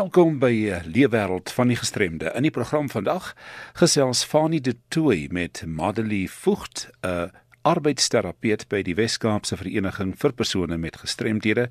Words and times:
Welkom 0.00 0.38
by 0.40 0.54
eh, 0.72 0.78
Leefwêreld 0.88 1.50
van 1.52 1.68
die 1.68 1.76
Gestremde. 1.76 2.30
In 2.32 2.46
die 2.46 2.50
program 2.50 2.86
vandag 2.88 3.34
gesels 3.76 4.22
Fanie 4.24 4.60
De 4.64 4.72
Tooy 4.88 5.26
met 5.28 5.60
Madelie 5.66 6.30
Vogt, 6.30 6.88
'n 7.04 7.28
arbeidsterapeut 7.62 8.64
by 8.68 8.80
die 8.82 8.94
Wes-Kaapse 8.94 9.56
Vereniging 9.60 10.14
vir 10.16 10.32
persone 10.32 10.78
met 10.78 10.96
gestremdhede. 10.96 11.68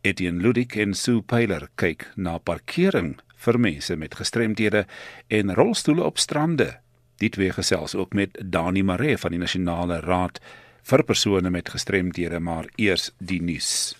Etienne 0.00 0.42
Ludik 0.42 0.74
en 0.74 0.94
Sue 0.94 1.22
Pyler 1.22 1.68
kyk 1.74 2.10
na 2.16 2.38
parkering 2.38 3.20
vir 3.36 3.60
mense 3.60 3.96
met 3.96 4.14
gestremdhede 4.14 4.86
en 5.28 5.54
rolstoele 5.54 6.02
op 6.02 6.18
strande. 6.18 6.80
Die 7.16 7.30
twee 7.30 7.52
gesels 7.52 7.94
ook 7.94 8.12
met 8.12 8.42
Dani 8.42 8.82
Maree 8.82 9.16
van 9.18 9.30
die 9.30 9.40
Nasionale 9.40 10.00
Raad 10.00 10.40
vir 10.82 11.04
persone 11.04 11.50
met 11.50 11.68
gestremdhede, 11.68 12.40
maar 12.40 12.66
eers 12.76 13.12
die 13.18 13.42
nuus. 13.42 13.94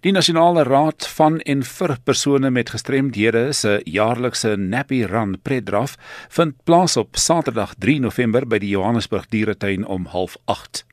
Die 0.00 0.12
Nasionale 0.12 0.62
Raad 0.62 1.02
van 1.10 1.40
en 1.42 1.64
vir 1.66 1.96
persone 2.06 2.52
met 2.54 2.70
gestremdhede 2.70 3.48
se 3.52 3.80
jaarlikse 3.82 4.52
Nappy 4.56 5.00
Run 5.10 5.32
Predraf 5.42 5.96
vind 6.30 6.54
plaas 6.64 6.94
op 6.96 7.18
Saterdag 7.18 7.72
3 7.82 7.96
November 8.04 8.46
by 8.46 8.60
die 8.62 8.70
Johannesburg 8.76 9.26
Dieretuin 9.34 9.86
om 9.86 10.06
08:30. 10.06 10.84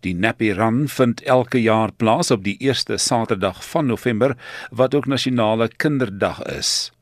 Die 0.00 0.14
Nappy 0.14 0.54
Run 0.56 0.86
vind 0.88 1.20
elke 1.28 1.60
jaar 1.60 1.92
plaas 1.92 2.30
op 2.30 2.44
die 2.44 2.56
eerste 2.56 2.96
Saterdag 2.96 3.60
van 3.68 3.86
November 3.86 4.36
wat 4.70 4.94
ook 4.94 5.06
nasionale 5.06 5.68
kinderdag 5.76 6.42
is. 6.42 6.92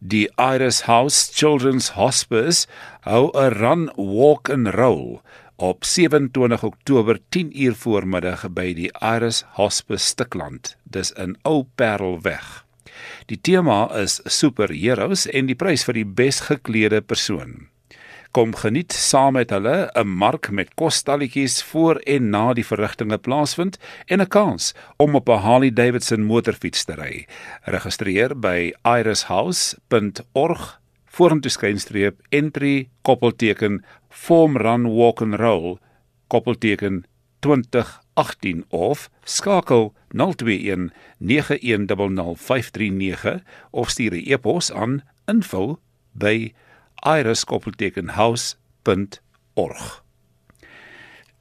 Die 0.00 0.28
Iris 0.36 0.82
House 0.82 1.32
Children's 1.32 1.88
Hospice 1.96 2.66
hou 3.00 3.30
'n 3.34 3.50
run 3.50 3.90
walk 3.96 4.50
and 4.50 4.68
roll 4.68 5.20
op 5.56 5.84
27 5.84 6.62
Oktober 6.62 7.18
10 7.28 7.62
uur 7.62 7.74
voormiddag 7.74 8.52
by 8.52 8.74
die 8.74 8.90
Iris 9.00 9.44
Hospice 9.56 10.04
Stikland. 10.04 10.76
Dis 10.84 11.12
in 11.12 11.36
Ou 11.42 11.64
Parelweg. 11.74 12.65
Die 13.26 13.40
tema 13.40 13.86
is 14.02 14.20
superheroes 14.24 15.26
en 15.26 15.46
die 15.46 15.58
prys 15.58 15.84
vir 15.84 15.94
die 15.94 16.04
besgeklede 16.04 17.00
persoon 17.00 17.68
kom 18.36 18.50
geniet 18.52 18.92
saam 18.92 19.32
met 19.38 19.48
hulle 19.54 19.88
'n 19.96 20.08
mark 20.22 20.50
met 20.50 20.74
kosstalletjies 20.76 21.62
voor 21.62 21.96
en 22.14 22.30
na 22.30 22.52
die 22.52 22.66
verrigtinge 22.70 23.18
plaasvind 23.18 23.78
en 24.12 24.20
'n 24.20 24.28
kans 24.28 24.74
om 24.96 25.14
op 25.14 25.28
'n 25.28 25.40
Harley 25.46 25.70
Davidson 25.70 26.22
motorfiets 26.22 26.84
te 26.84 26.94
ry. 26.94 27.26
Registreer 27.64 28.38
by 28.40 28.72
irishouse.org 28.84 30.80
vorentoe 31.04 31.50
skynstreep 31.50 32.16
entry 32.28 32.88
koppelteken 33.02 33.84
form 34.10 34.56
run 34.56 34.86
walk 34.86 35.20
and 35.22 35.34
roll 35.34 35.78
koppelteken 36.28 37.04
2018 38.16 38.64
of 38.68 39.10
skakel 39.24 39.94
021 40.08 40.92
9100539 41.18 43.42
of 43.70 43.90
stuur 43.90 44.12
'n 44.12 44.32
e-pos 44.32 44.72
aan 44.72 45.02
info 45.24 45.78
by 46.12 46.52
iris.house.org. 47.04 50.04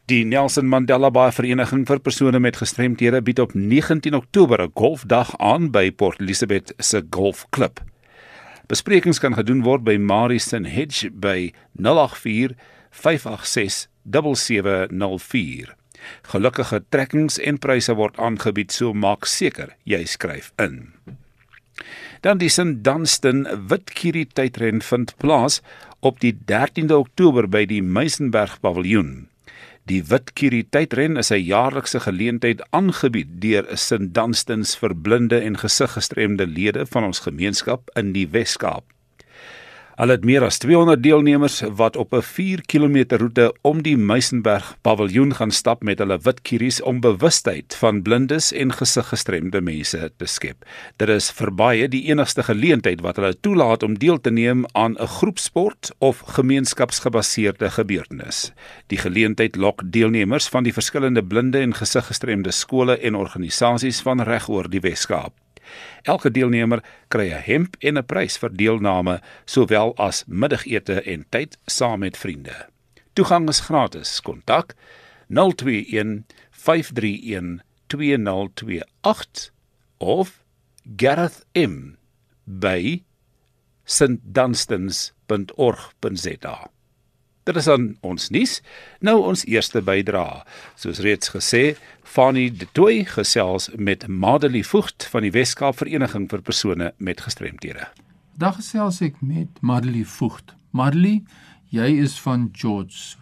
Die 0.05 0.25
Nelson 0.25 0.67
Mandela 0.67 1.11
Bay 1.11 1.31
Vereniging 1.31 1.87
vir 1.87 1.99
persone 1.99 2.39
met 2.39 2.57
gestremthede 2.57 3.21
bied 3.21 3.39
op 3.39 3.53
19 3.53 4.13
Oktober 4.13 4.61
'n 4.61 4.71
golfdag 4.73 5.37
aan 5.37 5.71
by 5.71 5.91
Port 5.91 6.19
Elizabeth 6.19 6.73
se 6.77 7.05
golfklub. 7.09 7.83
Besprekings 8.67 9.19
kan 9.19 9.33
gedoen 9.33 9.63
word 9.63 9.83
by 9.83 9.97
Marison 9.97 10.65
Hedge 10.65 11.11
by 11.11 11.53
084 11.71 12.55
586 12.89 13.87
7704. 14.03 15.75
Gelukkige 16.31 16.83
trekkings 16.89 17.39
en 17.39 17.57
pryse 17.57 17.93
word 17.95 18.17
aangebied, 18.17 18.71
so 18.71 18.93
maak 18.93 19.25
seker 19.25 19.75
jy 19.83 20.05
skryf 20.05 20.51
in. 20.61 20.89
Dan 22.21 22.39
die 22.41 22.49
St 22.49 22.81
Dunstan 22.85 23.45
Witkieri 23.69 24.25
tydren 24.25 24.81
vind 24.81 25.13
plaas 25.21 25.61
op 25.99 26.19
die 26.23 26.33
13de 26.33 26.95
Oktober 26.97 27.47
by 27.49 27.65
die 27.69 27.81
Meisenberg 27.81 28.57
Paviljoen. 28.61 29.27
Die 29.85 30.01
Witkieri 30.09 30.63
tydren 30.73 31.17
is 31.21 31.29
'n 31.31 31.45
jaarlikse 31.45 31.99
geleentheid 31.99 32.61
aangebied 32.71 33.37
deur 33.41 33.65
St 33.77 34.13
Dunstans 34.17 34.77
verblinde 34.77 35.39
en 35.39 35.57
gesiggestremde 35.57 36.47
lede 36.47 36.85
van 36.85 37.03
ons 37.03 37.19
gemeenskap 37.19 37.91
in 37.93 38.13
die 38.13 38.27
Wes-Kaap. 38.27 38.94
Hulle 39.95 40.17
het 40.17 40.25
meer 40.27 40.43
as 40.43 40.57
200 40.59 40.99
deelnemers 40.99 41.61
wat 41.79 41.95
op 41.95 42.13
'n 42.13 42.21
4 42.21 42.61
km 42.67 43.15
roete 43.15 43.53
om 43.61 43.81
die 43.81 43.97
Meisenberg 43.97 44.75
Paviljoen 44.81 45.35
gaan 45.35 45.51
stap 45.51 45.83
met 45.83 45.99
hulle 45.99 46.17
wit 46.19 46.41
kieries 46.41 46.81
om 46.81 46.99
bewustheid 46.99 47.75
van 47.75 48.01
blindes 48.01 48.51
en 48.51 48.73
gesiggestremde 48.73 49.61
mense 49.61 50.11
te 50.17 50.25
skep. 50.25 50.65
Dit 50.97 51.09
is 51.09 51.31
vir 51.31 51.51
baie 51.51 51.87
die 51.87 52.03
enigste 52.11 52.43
geleentheid 52.43 53.01
wat 53.01 53.15
hulle 53.15 53.39
toelaat 53.39 53.83
om 53.83 53.97
deel 53.97 54.21
te 54.21 54.31
neem 54.31 54.65
aan 54.73 54.97
'n 54.99 55.07
groepsport 55.07 55.91
of 55.99 56.19
gemeenskapsgebaseerde 56.19 57.71
gebeurtenis. 57.71 58.51
Die 58.87 58.97
geleentheid 58.97 59.55
lok 59.55 59.81
deelnemers 59.85 60.47
van 60.47 60.63
die 60.63 60.73
verskillende 60.73 61.23
blinde 61.23 61.59
en 61.59 61.73
gesiggestremde 61.73 62.51
skole 62.51 62.97
en 62.97 63.15
organisasies 63.15 64.01
van 64.01 64.21
regoor 64.21 64.69
die 64.69 64.79
Wes-Kaap. 64.79 65.44
Elke 66.03 66.31
deelnemer 66.31 66.83
kry 67.07 67.31
'n 67.31 67.41
hemp 67.41 67.75
en 67.81 67.97
'n 67.97 68.05
prys 68.05 68.37
vir 68.37 68.49
deelname, 68.49 69.21
sowel 69.45 69.93
as 69.97 70.23
middagete 70.27 71.01
en 71.01 71.25
tyd 71.29 71.57
saam 71.67 71.99
met 71.99 72.17
vriende. 72.17 72.67
Toegang 73.15 73.49
is 73.49 73.59
gratis. 73.59 74.21
Kontak 74.21 74.75
021 75.29 76.25
531 76.51 77.61
2028 77.87 79.51
of 79.97 80.43
Gareth 80.97 81.45
M 81.53 81.97
by 82.45 83.03
stdunstans.org.za. 83.85 86.69
Dit 87.45 87.55
is 87.55 87.67
aan 87.69 87.91
ons 88.01 88.29
nuus. 88.33 88.53
Nou 89.05 89.19
ons 89.21 89.43
eerste 89.45 89.77
bydra. 89.85 90.41
Soos 90.81 90.97
reeds 91.05 91.29
gesê, 91.29 91.75
Fanny 92.01 92.47
De 92.49 92.65
Tooy 92.73 93.03
gesels 93.05 93.67
met 93.77 94.07
Madelie 94.09 94.63
Vogt 94.65 95.05
van 95.11 95.21
die 95.21 95.29
Weskaap 95.29 95.77
Vereniging 95.77 96.25
vir 96.31 96.41
persone 96.41 96.87
met 96.97 97.21
gestremthede. 97.21 97.85
Dag 98.41 98.57
gesels 98.57 98.97
ek 99.05 99.21
met 99.21 99.61
Madelie 99.61 100.07
Vogt. 100.09 100.55
Madelie, 100.73 101.19
jy 101.69 101.91
is 102.07 102.17
van 102.23 102.49
George. 102.49 103.13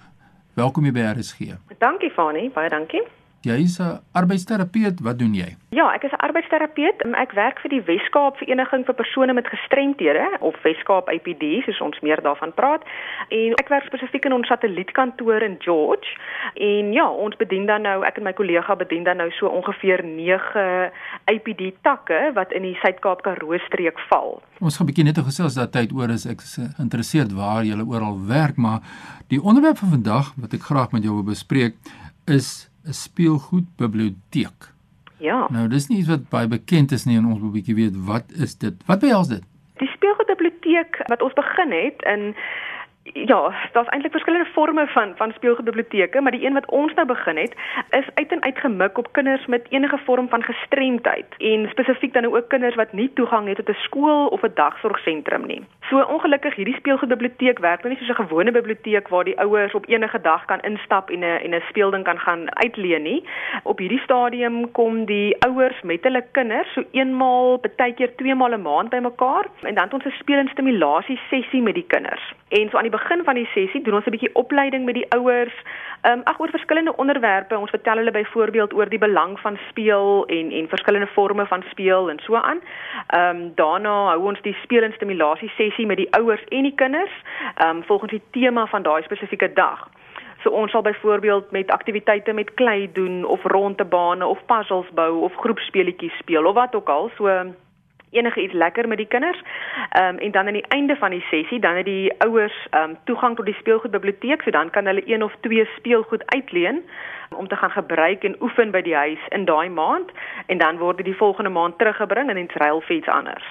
Welkom 0.56 0.88
hier 0.88 0.96
by 0.96 1.04
RSG. 1.18 1.60
Dankie 1.84 2.14
Fanny, 2.16 2.48
baie 2.56 2.72
dankie. 2.72 3.04
Jy's 3.44 3.80
'n 3.80 4.00
arbeidsterapeut, 4.12 5.02
wat 5.02 5.20
doen 5.20 5.34
jy? 5.34 5.56
Ja, 5.70 5.92
ek 5.94 6.04
is 6.04 6.12
'n 6.12 6.24
arbeidsterapeut. 6.28 7.02
Ek 7.12 7.32
werk 7.32 7.60
vir 7.60 7.70
die 7.70 7.82
Wes-Kaap 7.82 8.38
Vereniging 8.38 8.86
vir 8.86 8.96
persone 8.96 9.34
met 9.34 9.48
gestremthede 9.48 10.38
of 10.40 10.56
Wes-Kaap 10.62 11.10
APD, 11.10 11.64
soos 11.66 11.82
ons 11.82 12.00
meer 12.00 12.22
daarvan 12.22 12.54
praat. 12.54 12.82
En 13.28 13.52
ek 13.60 13.68
werk 13.68 13.84
spesifiek 13.84 14.26
in 14.26 14.34
ons 14.34 14.48
satellietkantoor 14.48 15.42
in 15.42 15.56
George. 15.60 16.08
En 16.56 16.94
ja, 16.94 17.10
ons 17.10 17.36
bedien 17.36 17.66
dan 17.66 17.82
nou, 17.82 18.06
ek 18.06 18.18
en 18.18 18.24
my 18.24 18.34
kollega 18.34 18.76
bedien 18.76 19.04
dan 19.04 19.18
nou 19.18 19.32
so 19.32 19.48
ongeveer 19.48 20.06
9 20.06 20.92
APD 21.26 21.74
takke 21.82 22.32
wat 22.34 22.52
in 22.52 22.62
die 22.62 22.78
Suid-Kaap 22.82 23.22
Karoo 23.22 23.58
streek 23.58 24.00
val. 24.00 24.42
Ons 24.60 24.78
gaan 24.78 24.88
'n 24.88 24.92
bietjie 24.92 25.04
net 25.04 25.18
gesels 25.18 25.56
dat 25.56 25.72
tyd 25.72 25.92
oor 25.92 26.10
is. 26.10 26.26
Ek 26.26 26.40
is 26.40 26.60
geïnteresseerd 26.78 27.34
waar 27.34 27.64
jy 27.64 27.76
oral 27.76 28.28
werk, 28.28 28.58
maar 28.58 28.80
die 29.28 29.42
onderwerp 29.42 29.78
van 29.78 29.90
vandag 29.90 30.34
wat 30.38 30.54
ek 30.54 30.62
graag 30.62 30.92
met 30.92 31.04
jou 31.04 31.14
wil 31.14 31.24
bespreek 31.24 31.74
is 32.26 32.73
'n 32.88 32.94
speelgoedbiblioteek. 32.94 34.72
Ja. 35.18 35.48
Nou 35.50 35.68
dis 35.68 35.88
nie 35.88 35.98
iets 35.98 36.08
wat 36.08 36.30
baie 36.30 36.48
bekend 36.48 36.92
is 36.92 37.06
nie 37.06 37.18
en 37.18 37.26
ons 37.26 37.40
wil 37.40 37.50
'n 37.50 37.58
bietjie 37.60 37.76
weet 37.76 37.96
wat 38.06 38.32
is 38.32 38.58
dit? 38.58 38.74
Wat 38.86 39.00
behels 39.00 39.28
dit? 39.28 39.44
Die 39.78 39.88
speelgoedbiblioteek 39.88 41.02
wat 41.08 41.22
ons 41.22 41.34
begin 41.34 41.72
het 41.72 42.02
in 42.02 42.36
Ja, 43.04 43.54
daar's 43.72 43.88
eintlik 43.88 44.12
verskillende 44.12 44.50
forme 44.50 44.88
van 44.88 45.12
van 45.16 45.32
speelgoedbiblioteke, 45.32 46.22
maar 46.22 46.32
die 46.32 46.46
een 46.46 46.54
wat 46.54 46.70
ons 46.70 46.94
nou 46.94 47.08
begin 47.08 47.38
het, 47.38 47.54
is 47.90 48.08
uit 48.14 48.32
en 48.32 48.44
uit 48.44 48.58
gemik 48.58 48.98
op 48.98 49.12
kinders 49.12 49.46
met 49.46 49.68
enige 49.70 49.98
vorm 50.06 50.30
van 50.30 50.44
gestremdheid 50.44 51.26
en 51.38 51.68
spesifiek 51.70 52.14
dan 52.14 52.26
ook 52.26 52.48
kinders 52.50 52.76
wat 52.76 52.94
nie 52.94 53.14
toegang 53.14 53.48
het 53.48 53.56
tot 53.56 53.70
'n 53.70 53.80
skool 53.80 54.28
of 54.28 54.42
'n 54.42 54.52
dagsorgsentrum 54.54 55.46
nie. 55.46 55.64
So 55.90 56.00
ongelukkig 56.00 56.56
hierdie 56.56 56.78
speelgoedbiblioteek 56.78 57.58
werk 57.60 57.82
nou 57.84 57.90
nie 57.92 57.98
soos 58.00 58.10
'n 58.16 58.24
gewone 58.24 58.52
biblioteek 58.52 59.10
waar 59.12 59.24
die 59.24 59.40
ouers 59.40 59.74
op 59.74 59.88
enige 59.88 60.22
dag 60.22 60.46
kan 60.46 60.62
instap 60.62 61.10
en 61.10 61.20
'n 61.20 61.40
en 61.44 61.56
'n 61.56 61.64
speelding 61.70 62.04
kan 62.04 62.20
gaan 62.20 62.56
uitleen 62.56 63.02
nie. 63.02 63.24
Op 63.64 63.78
hierdie 63.78 64.00
stadium 64.00 64.72
kom 64.72 65.06
die 65.06 65.36
ouers 65.46 65.82
met 65.82 66.04
hulle 66.04 66.24
kinders 66.32 66.74
so 66.74 66.84
eenmaal, 66.92 67.60
baie 67.76 67.94
keer 67.94 68.16
twee 68.16 68.36
maal 68.36 68.54
'n 68.54 68.62
maand 68.62 68.90
bymekaar 68.90 69.46
en 69.62 69.76
dan 69.76 69.84
het 69.84 69.94
ons 69.94 70.06
'n 70.06 70.20
speel 70.20 70.38
en 70.38 70.48
stimulasie 70.48 71.20
sessie 71.30 71.62
met 71.62 71.74
die 71.74 71.88
kinders. 71.88 72.34
En 72.48 72.70
so 72.70 72.78
aan 72.78 72.90
die 72.90 73.00
begin 73.00 73.24
van 73.24 73.36
die 73.36 73.50
sessie 73.54 73.82
doen 73.82 73.94
ons 73.94 74.06
'n 74.06 74.16
bietjie 74.16 74.36
opleiding 74.36 74.86
met 74.86 74.94
die 74.94 75.12
ouers. 75.12 75.54
Ehm 76.02 76.14
um, 76.14 76.22
ag 76.24 76.40
oor 76.40 76.50
verskillende 76.50 76.96
onderwerpe. 76.96 77.58
Ons 77.58 77.70
vertel 77.70 77.98
hulle 77.98 78.12
byvoorbeeld 78.12 78.74
oor 78.74 78.90
die 78.90 79.00
belang 79.00 79.40
van 79.40 79.58
speel 79.70 80.26
en 80.26 80.52
en 80.52 80.68
verskillende 80.68 81.08
forme 81.08 81.46
van 81.46 81.64
speel 81.70 82.10
en 82.10 82.20
so 82.20 82.36
aan. 82.36 82.60
Ehm 83.08 83.36
um, 83.36 83.52
daarna 83.56 84.06
hou 84.06 84.22
ons 84.24 84.42
die 84.42 84.58
speel 84.64 84.84
en 84.84 84.94
stimulasie 84.94 85.50
sessie 85.50 85.73
met 85.78 85.98
die 85.98 86.14
ouers 86.14 86.44
en 86.50 86.64
die 86.64 86.76
kinders, 86.76 87.12
ehm 87.56 87.78
um, 87.78 87.84
volgens 87.84 88.12
die 88.12 88.22
tema 88.32 88.66
van 88.66 88.84
daai 88.84 89.04
spesifieke 89.04 89.54
dag. 89.54 89.90
So 90.44 90.50
ons 90.50 90.72
sal 90.72 90.82
byvoorbeeld 90.82 91.52
met 91.52 91.72
aktiwiteite 91.72 92.34
met 92.34 92.54
klei 92.54 92.90
doen 92.92 93.26
of 93.26 93.44
rondtebane 93.44 94.26
of 94.26 94.46
puzzles 94.46 94.90
bou 94.94 95.22
of 95.22 95.36
groepspeletjies 95.36 96.18
speel 96.18 96.46
of 96.46 96.54
wat 96.54 96.76
ook 96.76 96.90
al. 96.90 97.10
So 97.18 97.54
enige 98.14 98.42
iets 98.42 98.54
lekker 98.54 98.88
met 98.88 98.98
die 98.98 99.08
kinders. 99.08 99.42
Ehm 99.90 100.16
um, 100.16 100.18
en 100.18 100.32
dan 100.32 100.48
aan 100.48 100.54
die 100.54 100.68
einde 100.68 100.96
van 100.96 101.10
die 101.10 101.26
sessie 101.30 101.60
dan 101.60 101.76
het 101.76 101.86
die 101.86 102.14
ouers 102.18 102.68
ehm 102.70 102.90
um, 102.90 102.98
toegang 103.04 103.36
tot 103.36 103.46
die 103.46 103.56
speelgoedbiblioteek, 103.60 104.42
so 104.42 104.52
dan 104.52 104.70
kan 104.70 104.86
hulle 104.86 105.04
een 105.06 105.24
of 105.24 105.36
twee 105.42 105.70
speelgoed 105.78 106.24
uitleen 106.26 106.84
om 107.36 107.48
te 107.48 107.56
gaan 107.56 107.72
gebruik 107.72 108.24
en 108.24 108.42
oefen 108.42 108.72
by 108.72 108.82
die 108.82 108.96
huis 108.96 109.20
in 109.30 109.46
daai 109.46 109.70
maand 109.70 110.12
en 110.46 110.58
dan 110.58 110.78
word 110.78 110.98
dit 110.98 111.06
die 111.06 111.18
volgende 111.18 111.50
maand 111.50 111.78
teruggebring 111.78 112.30
en 112.30 112.38
in 112.38 112.50
ruil 112.54 112.82
vir 112.82 112.96
iets 112.96 113.08
anders. 113.08 113.48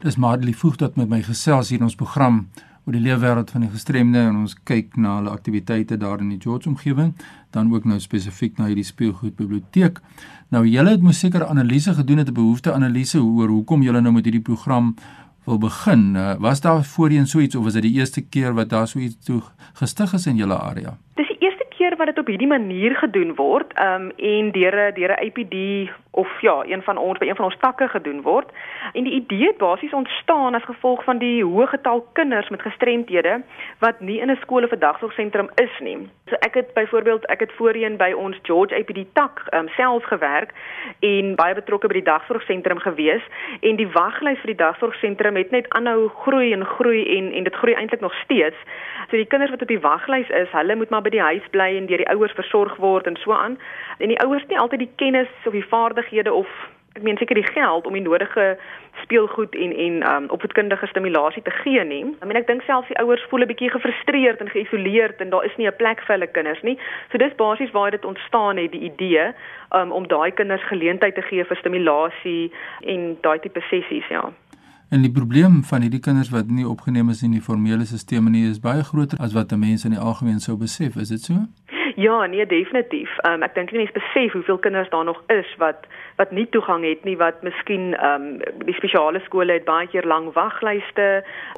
Dis 0.00 0.16
Madeli 0.16 0.54
voeg 0.54 0.78
dat 0.80 0.94
met 0.96 1.10
my 1.12 1.18
gesels 1.20 1.68
hier 1.68 1.76
in 1.78 1.84
ons 1.84 1.94
program 1.94 2.46
oor 2.88 2.94
die 2.96 3.02
leefwêreld 3.04 3.50
van 3.52 3.66
die 3.66 3.68
gestremde 3.68 4.22
en 4.24 4.38
ons 4.40 4.54
kyk 4.64 4.94
na 4.96 5.18
hulle 5.18 5.34
aktiwiteite 5.36 5.98
daar 6.00 6.22
in 6.24 6.30
die 6.32 6.38
George 6.40 6.70
omgewing, 6.70 7.10
dan 7.52 7.68
ook 7.68 7.84
nou 7.84 7.98
spesifiek 8.00 8.56
na 8.56 8.70
hierdie 8.70 8.86
speelgoed 8.88 9.36
biblioteek. 9.36 10.00
Nou 10.48 10.64
julle 10.64 10.94
het 10.96 11.04
mos 11.04 11.20
seker 11.20 11.44
analise 11.44 11.92
gedoen 11.98 12.24
het 12.24 12.30
'n 12.32 12.38
behoefte 12.40 12.72
analise 12.72 13.20
oor 13.20 13.52
hoekom 13.52 13.82
julle 13.82 14.00
nou 14.00 14.12
met 14.12 14.24
hierdie 14.24 14.46
program 14.48 14.94
wil 15.44 15.58
begin. 15.58 16.16
Uh, 16.16 16.34
was 16.38 16.60
daar 16.60 16.82
voorheen 16.84 17.26
so 17.26 17.38
iets 17.38 17.56
of 17.56 17.64
was 17.64 17.72
dit 17.72 17.82
die 17.82 17.98
eerste 17.98 18.22
keer 18.22 18.54
wat 18.54 18.68
daar 18.68 18.88
so 18.88 18.98
iets 18.98 19.24
toe 19.24 19.42
gestig 19.74 20.12
is 20.12 20.26
in 20.26 20.36
julle 20.36 20.56
area? 20.56 20.96
Dis 21.14 21.28
die 21.28 21.40
eerste 21.40 21.66
keer 21.76 21.96
wat 21.96 22.06
dit 22.06 22.18
op 22.18 22.26
hierdie 22.26 22.48
manier 22.48 22.96
gedoen 22.96 23.34
word, 23.34 23.72
ehm 23.76 24.08
um, 24.08 24.10
en 24.16 24.52
deur 24.52 24.74
'n 24.88 24.94
deur 24.94 25.12
'n 25.12 25.20
APD 25.26 25.56
of 26.10 26.40
ja, 26.40 26.62
een 26.66 26.82
van 26.82 26.96
ons 26.96 27.18
by 27.18 27.26
een 27.26 27.36
van 27.36 27.44
ons 27.44 27.56
takke 27.60 27.88
gedoen 27.88 28.22
word. 28.22 28.48
En 28.92 29.04
die 29.04 29.12
idee 29.12 29.46
het 29.46 29.56
basies 29.56 29.92
ontstaan 29.92 30.54
as 30.54 30.64
gevolg 30.64 31.04
van 31.04 31.18
die 31.18 31.44
hoë 31.44 31.66
getal 31.66 32.06
kinders 32.12 32.48
met 32.48 32.62
gestremthede 32.62 33.42
wat 33.78 34.00
nie 34.00 34.20
in 34.20 34.30
'n 34.30 34.38
skool 34.40 34.64
of 34.64 34.72
'n 34.72 34.78
dagsorgsentrum 34.78 35.50
is 35.54 35.78
nie. 35.80 36.08
So 36.26 36.36
ek 36.40 36.54
het 36.54 36.74
byvoorbeeld 36.74 37.26
ek 37.26 37.40
het 37.40 37.52
voorheen 37.52 37.96
by 37.96 38.12
ons 38.12 38.36
George 38.42 38.74
APD 38.74 39.04
tak 39.12 39.42
um, 39.50 39.68
self 39.68 40.04
gewerk 40.04 40.50
en 41.00 41.34
baie 41.34 41.54
betrokke 41.54 41.86
by 41.86 41.92
die 41.92 42.10
dagsorgsentrum 42.12 42.78
gewees 42.78 43.22
en 43.60 43.76
die 43.76 43.88
waglys 43.88 44.38
vir 44.38 44.46
die 44.46 44.64
dagsorgsentrum 44.64 45.36
het 45.36 45.50
net 45.50 45.68
aanhou 45.68 46.08
groei 46.08 46.52
en 46.52 46.64
groei 46.64 47.18
en 47.18 47.32
en 47.32 47.44
dit 47.44 47.54
groei 47.54 47.74
eintlik 47.74 48.00
nog 48.00 48.14
steeds. 48.14 48.56
So 49.08 49.16
die 49.16 49.26
kinders 49.26 49.50
wat 49.50 49.62
op 49.62 49.68
die 49.68 49.80
waglys 49.80 50.28
is, 50.28 50.50
hulle 50.50 50.76
moet 50.76 50.90
maar 50.90 51.02
by 51.02 51.10
die 51.10 51.20
huis 51.20 51.48
bly 51.50 51.76
en 51.76 51.86
deur 51.86 51.96
die 51.96 52.08
ouers 52.08 52.32
versorg 52.32 52.76
word 52.76 53.06
en 53.06 53.16
so 53.16 53.32
aan. 53.32 53.58
En 53.98 54.08
die 54.08 54.20
ouers 54.20 54.40
het 54.40 54.50
nie 54.50 54.58
altyd 54.58 54.78
die 54.78 54.92
kennis 54.96 55.28
of 55.44 55.52
die 55.52 55.64
vaardighede 55.64 55.99
vaardighede 56.00 56.32
of 56.32 56.46
ek 56.94 57.02
meen 57.02 57.16
seker 57.18 57.38
die 57.38 57.46
geld 57.46 57.86
om 57.86 57.94
die 57.94 58.02
nodige 58.02 58.58
speelgoed 59.02 59.54
en 59.54 59.72
en 59.76 60.02
um 60.14 60.24
opvoedkundige 60.34 60.86
stimulasie 60.86 61.42
te 61.42 61.50
gee 61.62 61.84
nie. 61.84 62.02
I 62.02 62.26
mean 62.26 62.36
ek 62.36 62.48
dink 62.48 62.62
selfs 62.66 62.88
die 62.88 62.98
ouers 62.98 63.22
voel 63.30 63.44
'n 63.44 63.46
bietjie 63.52 63.70
gefrustreerd 63.70 64.40
en 64.40 64.50
geïsoleerd 64.50 65.20
en 65.20 65.30
daar 65.30 65.44
is 65.44 65.56
nie 65.56 65.68
'n 65.68 65.76
plek 65.76 66.02
vir 66.02 66.14
hulle 66.16 66.26
kinders 66.26 66.62
nie. 66.62 66.78
So 67.12 67.18
dis 67.18 67.34
basies 67.36 67.70
waar 67.70 67.90
dit 67.90 68.04
ontstaan 68.04 68.56
het 68.56 68.72
die 68.72 68.90
idee 68.90 69.32
um 69.70 69.92
om 69.92 70.08
daai 70.08 70.30
kinders 70.30 70.66
geleentheid 70.66 71.14
te 71.14 71.22
gee 71.22 71.44
vir 71.44 71.56
stimulasie 71.56 72.52
en 72.80 73.16
daai 73.20 73.38
tipe 73.38 73.60
sessies 73.70 74.08
ja. 74.08 74.32
En 74.90 75.02
die 75.02 75.12
probleem 75.12 75.62
van 75.62 75.80
hierdie 75.80 76.00
kinders 76.00 76.30
wat 76.30 76.50
nie 76.50 76.66
opgeneem 76.66 77.08
is 77.08 77.22
in 77.22 77.30
die 77.30 77.40
formele 77.40 77.84
stelsel 77.84 78.30
nie 78.30 78.50
is 78.50 78.58
baie 78.58 78.82
groter 78.82 79.18
as 79.18 79.32
wat 79.32 79.56
mense 79.56 79.86
in 79.86 79.94
die 79.94 80.02
algemeen 80.02 80.40
sou 80.40 80.56
besef, 80.56 80.96
is 80.96 81.08
dit 81.08 81.22
so? 81.22 81.34
Ja, 82.00 82.26
nee 82.26 82.46
definitief. 82.46 83.10
Um, 83.28 83.42
ek 83.44 83.54
dink 83.58 83.72
nie 83.72 83.82
mense 83.82 83.92
besef 83.92 84.32
hoeveel 84.32 84.58
kinders 84.64 84.88
daar 84.88 85.04
nog 85.04 85.18
is 85.28 85.48
wat 85.60 85.84
wat 86.16 86.30
nie 86.36 86.46
toegang 86.48 86.84
het 86.84 87.04
nie, 87.04 87.16
wat 87.20 87.42
miskien 87.44 87.92
ehm 87.92 88.28
um, 88.40 88.64
die 88.64 88.76
spesiale 88.78 89.20
skole 89.26 89.52
het 89.52 89.66
baie 89.68 89.88
keer 89.92 90.08
lang 90.08 90.30
waglyste 90.32 91.08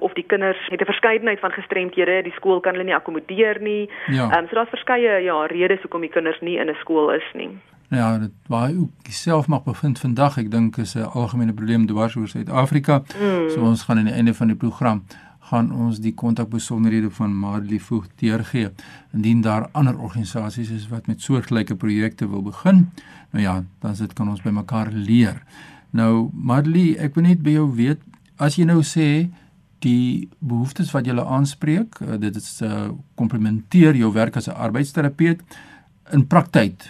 of 0.03 0.17
die 0.19 0.27
kinders 0.27 0.59
het 0.75 0.83
'n 0.83 0.91
verskeidenheid 0.91 1.41
van 1.41 1.55
gestremthede, 1.55 2.23
die 2.23 2.39
skool 2.39 2.61
kan 2.61 2.75
hulle 2.75 2.89
nie 2.91 2.99
akkommodeer 2.99 3.61
nie. 3.61 3.87
Ehm 3.87 4.15
ja. 4.19 4.39
um, 4.39 4.49
so 4.49 4.55
daar's 4.55 4.75
verskeie 4.75 5.23
ja 5.23 5.47
redes 5.47 5.83
hoekom 5.83 6.01
die 6.01 6.15
kinders 6.17 6.41
nie 6.41 6.59
in 6.59 6.71
'n 6.71 6.81
skool 6.81 7.13
is 7.13 7.29
nie. 7.35 7.51
Ja, 7.89 8.19
dit 8.19 8.33
waar 8.49 8.71
ek 8.71 9.13
self 9.13 9.47
mag 9.47 9.63
bevind 9.65 9.99
vandag, 10.01 10.39
ek 10.39 10.51
dink 10.51 10.77
is 10.77 10.95
'n 10.97 11.11
algemene 11.13 11.53
probleem 11.53 11.87
dwars 11.87 12.17
oor 12.17 12.29
Suid-Afrika. 12.29 13.03
Mm. 13.21 13.51
So 13.51 13.61
ons 13.61 13.83
gaan 13.83 13.99
aan 13.99 14.11
die 14.11 14.15
einde 14.15 14.35
van 14.35 14.47
die 14.47 14.57
program 14.57 15.05
gaan 15.53 15.69
ons 15.77 16.01
die 16.01 16.15
kontakbesonderhede 16.17 17.11
van 17.13 17.35
Madeli 17.37 17.79
Voog 17.81 18.07
deurgee. 18.21 18.71
Indien 19.13 19.43
daar 19.45 19.69
ander 19.77 19.99
organisasies 19.99 20.73
is 20.73 20.89
wat 20.89 21.11
met 21.11 21.21
soortgelyke 21.21 21.77
projekte 21.77 22.29
wil 22.29 22.43
begin, 22.47 22.87
nou 23.33 23.45
ja, 23.45 23.59
dan 23.85 23.97
sit 23.97 24.17
kan 24.17 24.33
ons 24.33 24.41
by 24.45 24.55
mekaar 24.57 24.89
leer. 24.93 25.43
Nou 25.93 26.31
Madeli, 26.33 26.95
ek 26.97 27.19
wil 27.19 27.29
net 27.29 27.45
by 27.45 27.59
jou 27.59 27.69
weet, 27.77 28.01
as 28.41 28.57
jy 28.57 28.65
nou 28.69 28.81
sê 28.87 29.29
die 29.85 30.31
behoeftes 30.39 30.93
wat 30.95 31.07
jy 31.07 31.19
aanspreek, 31.21 32.01
eh, 32.01 32.17
dit 32.19 32.37
is 32.37 32.63
'n 32.63 32.65
uh, 32.65 32.89
komplementeer 33.15 33.97
jou 33.97 34.13
werk 34.13 34.37
as 34.37 34.49
'n 34.49 34.57
arbeidsterapeut 34.57 35.41
in 36.13 36.27
praktyk 36.27 36.89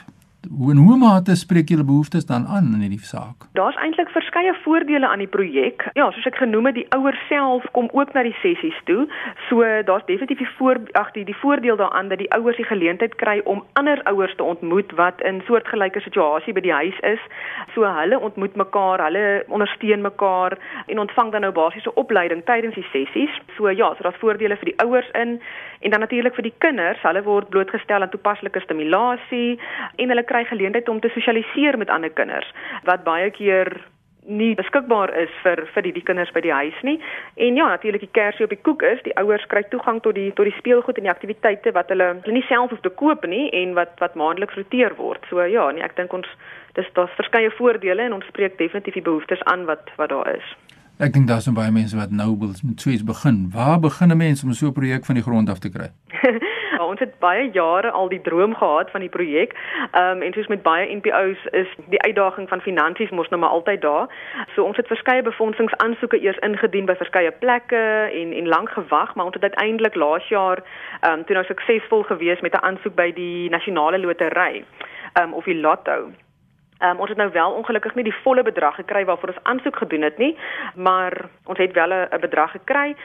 hoe 0.50 0.70
en 0.70 0.76
hoe 0.76 0.96
mate 0.96 1.36
spreek 1.36 1.68
julle 1.68 1.84
behoeftes 1.84 2.26
dan 2.26 2.46
aan 2.46 2.72
in 2.74 2.80
hierdie 2.80 3.04
saak? 3.04 3.46
Daar's 3.58 3.76
eintlik 3.76 4.08
verskeie 4.08 4.54
voordele 4.64 5.08
aan 5.08 5.18
die 5.18 5.30
projek. 5.30 5.84
Ja, 5.94 6.10
soos 6.10 6.26
ek 6.26 6.40
genoem 6.40 6.66
het, 6.70 6.74
die 6.74 6.86
ouers 6.96 7.20
self 7.28 7.66
kom 7.76 7.88
ook 7.92 8.12
na 8.12 8.24
die 8.26 8.34
sessies 8.40 8.78
toe. 8.84 9.06
So 9.48 9.62
daar's 9.88 10.06
definitief 10.06 10.42
die 10.42 10.50
voor 10.58 10.80
ag 10.98 11.12
die 11.16 11.24
die 11.28 11.36
voordeel 11.42 11.76
daaraan 11.76 12.08
dat 12.08 12.18
die 12.18 12.30
ouers 12.32 12.56
die 12.56 12.68
geleentheid 12.68 13.14
kry 13.22 13.40
om 13.44 13.64
ander 13.80 14.02
ouers 14.10 14.34
te 14.36 14.44
ontmoet 14.44 14.92
wat 14.98 15.20
in 15.28 15.42
soortgelyke 15.46 16.00
situasie 16.00 16.54
by 16.56 16.64
die 16.64 16.74
huis 16.74 16.98
is. 17.14 17.22
So 17.74 17.86
hulle 17.86 18.20
ontmoet 18.20 18.56
mekaar, 18.56 19.04
hulle 19.06 19.44
ondersteun 19.48 20.02
mekaar 20.02 20.58
en 20.86 20.98
ontvang 20.98 21.32
dan 21.32 21.46
nou 21.46 21.52
basiese 21.52 21.94
opleiding 21.94 22.44
tydens 22.48 22.78
die 22.78 22.88
sessies. 22.92 23.42
So 23.56 23.70
ja, 23.70 23.94
so 23.94 24.08
daar's 24.08 24.20
voordele 24.22 24.56
vir 24.56 24.72
die 24.72 24.78
ouers 24.84 25.10
in 25.18 25.38
en 25.82 25.90
dan 25.90 26.00
natuurlik 26.00 26.34
vir 26.34 26.46
die 26.46 26.54
kinders. 26.58 27.00
Hulle 27.02 27.22
word 27.26 27.50
blootgestel 27.50 28.04
aan 28.04 28.10
toepaslike 28.12 28.60
stimulasie 28.62 29.58
en 29.96 30.12
hulle 30.12 30.24
kry 30.32 30.44
geleentheid 30.48 30.88
om 30.88 31.00
te 31.00 31.12
sosialiseer 31.14 31.78
met 31.78 31.92
ander 31.92 32.12
kinders 32.20 32.48
wat 32.88 33.04
baie 33.04 33.30
keer 33.30 33.76
nie 34.26 34.54
beskikbaar 34.54 35.10
is 35.18 35.30
vir 35.42 35.64
vir 35.74 35.82
die, 35.86 35.92
die 35.96 36.04
kinders 36.06 36.30
by 36.34 36.40
die 36.44 36.54
huis 36.54 36.78
nie. 36.86 36.98
En 37.42 37.56
ja, 37.58 37.66
natuurlik 37.72 38.04
die 38.04 38.14
kersie 38.14 38.46
op 38.46 38.52
die 38.54 38.60
koek 38.68 38.84
is, 38.86 39.02
die 39.02 39.14
ouers 39.18 39.44
kry 39.50 39.64
toegang 39.70 39.98
tot 40.04 40.14
die 40.14 40.30
tot 40.38 40.46
die 40.46 40.54
speelgoed 40.58 40.98
en 41.00 41.08
die 41.08 41.14
aktiwiteite 41.14 41.72
wat 41.74 41.90
hulle 41.90 42.12
hulle 42.22 42.36
nie 42.36 42.46
self 42.46 42.70
hoef 42.70 42.84
te 42.86 42.92
koop 43.02 43.26
nie 43.26 43.48
en 43.62 43.74
wat 43.78 43.98
wat 44.02 44.14
maandeliks 44.18 44.58
roteer 44.60 44.94
word. 44.98 45.26
So 45.30 45.42
ja, 45.42 45.68
nee, 45.74 45.82
ek 45.82 45.96
dink 45.98 46.14
ons 46.14 46.28
dis 46.78 46.92
daar's 46.94 47.18
verskeie 47.18 47.50
voordele 47.58 48.06
en 48.06 48.20
ons 48.20 48.28
spreek 48.30 48.58
definitief 48.58 49.00
die 49.00 49.08
behoeftes 49.10 49.42
aan 49.50 49.66
wat 49.70 49.90
wat 49.98 50.14
daar 50.14 50.30
is. 50.36 50.54
Ek 51.02 51.12
dink 51.12 51.26
daar's 51.26 51.50
baie 51.50 51.72
mense 51.74 51.98
wat 51.98 52.14
nou 52.14 52.36
wil 52.38 52.54
met 52.62 52.80
so 52.80 52.90
iets 52.90 53.02
begin. 53.02 53.48
Waar 53.50 53.80
begin 53.80 54.12
'n 54.12 54.16
mens 54.16 54.44
om 54.44 54.52
so 54.52 54.66
'n 54.66 54.72
projek 54.72 55.04
van 55.04 55.14
die 55.14 55.26
grond 55.26 55.50
af 55.50 55.58
te 55.58 55.70
kry? 55.70 55.90
ons 56.86 56.98
het 56.98 57.18
baie 57.18 57.50
jare 57.50 57.90
al 57.90 58.08
die 58.08 58.20
droom 58.20 58.54
gehad 58.54 58.90
van 58.90 59.00
die 59.00 59.08
projek. 59.08 59.54
Ehm 59.90 60.16
um, 60.16 60.22
en 60.22 60.32
soos 60.32 60.46
met 60.46 60.62
baie 60.62 60.96
NPO's 60.96 61.44
is 61.50 61.68
die 61.88 62.02
uitdaging 62.02 62.48
van 62.48 62.60
finansies 62.60 63.10
mos 63.10 63.28
nou 63.28 63.40
maar 63.40 63.50
altyd 63.50 63.80
daar. 63.80 64.06
So 64.54 64.64
ons 64.64 64.76
het 64.76 64.86
verskeie 64.86 65.22
befondingsaansoeke 65.22 66.22
eers 66.22 66.38
ingedien 66.38 66.86
by 66.86 66.94
verskeie 66.94 67.30
plekke 67.30 67.84
en 68.12 68.32
en 68.32 68.48
lank 68.48 68.70
gewag, 68.70 69.14
maar 69.14 69.24
ons 69.24 69.34
het 69.34 69.42
uiteindelik 69.42 69.94
laas 69.94 70.28
jaar 70.28 70.62
ehm 71.00 71.12
um, 71.12 71.24
toe 71.24 71.34
nou 71.34 71.46
suksesvol 71.46 72.02
gewees 72.02 72.40
met 72.40 72.54
'n 72.54 72.64
aansoek 72.64 72.94
by 72.94 73.12
die 73.12 73.50
nasionale 73.50 73.98
lotery. 73.98 74.64
Ehm 75.12 75.28
um, 75.28 75.32
of 75.34 75.44
die 75.44 75.60
lotto. 75.60 76.12
Um, 76.82 77.00
ons 77.00 77.08
het 77.08 77.18
nou 77.18 77.30
wel 77.32 77.50
ongelukkig 77.50 77.94
nie 77.94 78.04
die 78.04 78.20
volle 78.22 78.42
bedrag 78.42 78.74
gekry 78.74 79.04
waarvoor 79.04 79.28
ons 79.28 79.42
aansoek 79.42 79.76
gedoen 79.76 80.02
het 80.02 80.18
nie, 80.18 80.38
maar 80.74 81.28
ons 81.44 81.58
het 81.58 81.72
wel 81.72 81.92
'n 81.94 82.20
bedrag 82.20 82.50
gekry. 82.50 82.96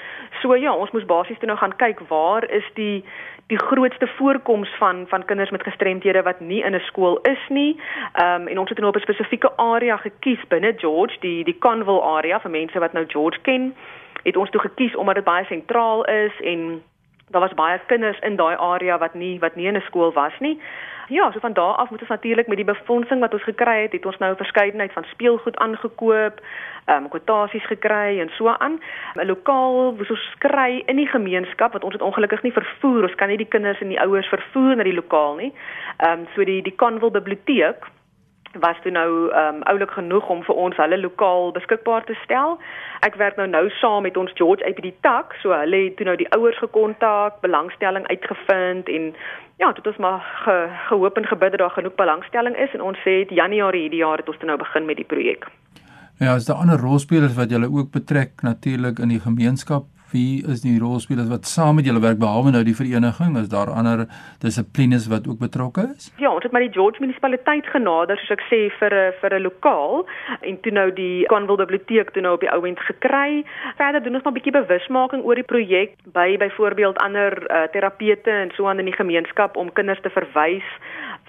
So 0.41 0.55
ja, 0.55 0.73
ons 0.73 0.91
moes 0.91 1.05
basies 1.05 1.37
toe 1.37 1.47
nou 1.47 1.57
gaan 1.57 1.75
kyk 1.75 1.99
waar 1.99 2.49
is 2.49 2.65
die 2.73 3.05
die 3.47 3.59
grootste 3.59 4.07
voorkoms 4.07 4.69
van 4.77 5.05
van 5.07 5.25
kinders 5.25 5.49
met 5.49 5.63
gestremthede 5.63 6.21
wat 6.21 6.39
nie 6.39 6.63
in 6.63 6.75
'n 6.75 6.79
skool 6.79 7.19
is 7.21 7.43
nie. 7.49 7.79
Ehm 8.13 8.41
um, 8.41 8.47
en 8.47 8.59
ons 8.59 8.69
het 8.69 8.77
nou 8.77 8.89
op 8.89 8.95
'n 8.95 9.07
spesifieke 9.07 9.51
area 9.55 9.97
gekies 9.97 10.47
binne 10.47 10.73
George, 10.77 11.19
die 11.19 11.43
die 11.43 11.57
Conville 11.57 12.01
area 12.01 12.39
vir 12.39 12.51
mense 12.51 12.79
wat 12.79 12.93
nou 12.93 13.05
George 13.07 13.39
ken. 13.41 13.75
Het 14.23 14.37
ons 14.37 14.49
toe 14.49 14.61
gekies 14.61 14.95
omdat 14.95 15.15
dit 15.15 15.23
baie 15.23 15.45
sentraal 15.45 16.05
is 16.05 16.41
en 16.41 16.81
Daar 17.29 17.41
was 17.41 17.53
baie 17.53 17.79
kinders 17.85 18.19
in 18.19 18.35
daai 18.35 18.55
area 18.55 18.97
wat 18.97 19.13
nie 19.13 19.39
wat 19.39 19.55
nie 19.55 19.67
in 19.67 19.75
'n 19.75 19.81
skool 19.81 20.13
was 20.13 20.33
nie. 20.39 20.61
Ja, 21.09 21.31
so 21.31 21.39
van 21.39 21.53
daar 21.53 21.73
af 21.73 21.89
moet 21.89 21.99
ons 21.99 22.09
natuurlik 22.09 22.47
met 22.47 22.55
die 22.55 22.65
befondsing 22.65 23.19
wat 23.19 23.33
ons 23.33 23.43
gekry 23.43 23.81
het, 23.81 23.91
het 23.91 24.05
ons 24.05 24.17
nou 24.17 24.31
'n 24.31 24.43
verskeidenheid 24.43 24.93
van 24.93 25.03
speelgoed 25.03 25.57
aangekoop, 25.57 26.39
ehm 26.85 27.03
um, 27.03 27.09
kwotasies 27.09 27.65
gekry 27.65 28.19
en 28.19 28.29
so 28.29 28.47
aan. 28.47 28.79
'n 29.15 29.25
Lokaal 29.25 29.97
wat 29.97 30.09
ons 30.09 30.35
kry 30.37 30.83
in 30.85 30.95
die 30.95 31.07
gemeenskap 31.07 31.73
wat 31.73 31.83
ons 31.83 31.93
het 31.93 32.01
ongelukkig 32.01 32.41
nie 32.41 32.51
vervoer, 32.51 33.03
ons 33.03 33.15
kan 33.15 33.27
nie 33.27 33.37
die 33.37 33.47
kinders 33.47 33.81
en 33.81 33.87
die 33.87 34.01
ouers 34.01 34.27
vervoer 34.27 34.75
na 34.75 34.83
die 34.83 34.93
lokaal 34.93 35.35
nie. 35.35 35.53
Ehm 35.97 36.19
um, 36.19 36.27
so 36.35 36.43
die 36.43 36.61
die 36.61 36.75
Conville 36.75 37.11
biblioteek 37.11 37.85
was 38.59 38.79
toe 38.83 38.91
nou 38.91 39.09
um, 39.41 39.61
oulik 39.71 39.91
genoeg 39.91 40.29
om 40.29 40.43
vir 40.43 40.55
ons 40.55 40.77
hulle 40.77 40.99
lokaal 40.99 41.51
beskikbaar 41.51 42.05
te 42.05 42.15
stel. 42.23 42.57
Ek 43.07 43.15
werk 43.15 43.37
nou 43.37 43.47
nou 43.47 43.69
saam 43.79 44.05
met 44.07 44.17
ons 44.17 44.31
George 44.39 44.63
uit 44.63 44.75
by 44.75 44.85
die 44.87 44.95
tak, 45.01 45.35
so 45.41 45.55
hulle 45.55 45.83
het 45.87 45.97
toe 45.97 46.07
nou 46.09 46.15
die 46.19 46.29
ouers 46.37 46.57
gekontak, 46.61 47.41
belangstelling 47.41 48.07
uitgevind 48.07 48.89
en 48.89 49.13
ja, 49.57 49.71
dit 49.73 49.85
is 49.85 49.97
maar 49.97 50.21
ge, 50.45 50.57
gehoop 50.87 51.17
en 51.17 51.25
gebid 51.25 51.55
dat 51.55 51.59
daar 51.59 51.75
genoeg 51.77 51.95
belangstelling 51.95 52.57
is 52.57 52.73
en 52.73 52.81
ons 52.81 53.01
sê 53.05 53.23
Januarie 53.29 53.87
hierdie 53.87 54.03
jaar 54.05 54.21
het 54.21 54.29
ons 54.29 54.43
nou 54.45 54.57
begin 54.57 54.85
met 54.85 55.01
die 55.01 55.09
projek. 55.09 55.49
Ja, 56.17 56.35
is 56.35 56.45
daar 56.45 56.63
ander 56.63 56.79
rolspelers 56.81 57.35
wat 57.37 57.49
julle 57.49 57.69
ook 57.69 57.91
betrek 57.91 58.41
natuurlik 58.41 58.99
in 58.99 59.13
die 59.13 59.21
gemeenskap 59.21 59.85
wie 60.11 60.43
is 60.47 60.61
die 60.61 60.79
rolspelers 60.79 61.29
wat 61.29 61.45
saam 61.45 61.75
met 61.75 61.85
julle 61.85 62.01
werk 62.03 62.19
behalwe 62.19 62.51
nou 62.51 62.63
die 62.63 62.75
vereniging? 62.75 63.37
Is 63.37 63.49
daar 63.49 63.69
ander 63.69 64.05
dissiplines 64.39 65.07
wat 65.07 65.27
ook 65.27 65.39
betrokke 65.39 65.87
is? 65.95 66.11
Ja 66.17 66.31
ons 66.33 66.43
het 66.43 66.51
maar 66.51 66.65
die 66.65 66.71
George 66.71 66.99
munisipaliteit 67.03 67.67
genader 67.73 68.17
soos 68.17 68.37
ek 68.37 68.45
sê 68.51 68.59
vir 68.79 68.93
'n 68.93 69.13
vir 69.21 69.35
'n 69.35 69.41
lokaal. 69.41 70.05
En 70.41 70.59
toe 70.61 70.71
nou 70.71 70.93
die 70.93 71.25
Conville 71.25 71.65
biblioteek 71.65 72.11
toe 72.11 72.21
nou 72.21 72.33
op 72.33 72.39
die 72.39 72.51
ou 72.51 72.63
end 72.67 72.79
gekry. 72.79 73.45
Verder 73.77 74.03
doen 74.03 74.15
ons 74.15 74.23
maar 74.23 74.33
'n 74.33 74.39
bietjie 74.39 74.59
bewusmaking 74.61 75.23
oor 75.23 75.35
die 75.35 75.51
projek 75.53 75.95
by 76.13 76.37
byvoorbeeld 76.37 76.97
ander 76.97 77.31
uh, 77.51 77.67
terapeute 77.71 78.31
en 78.31 78.51
so 78.55 78.67
aan 78.67 78.79
in 78.79 78.85
die 78.85 79.01
gemeenskap 79.01 79.57
om 79.57 79.73
kinders 79.73 80.01
te 80.01 80.09
verwys 80.09 80.67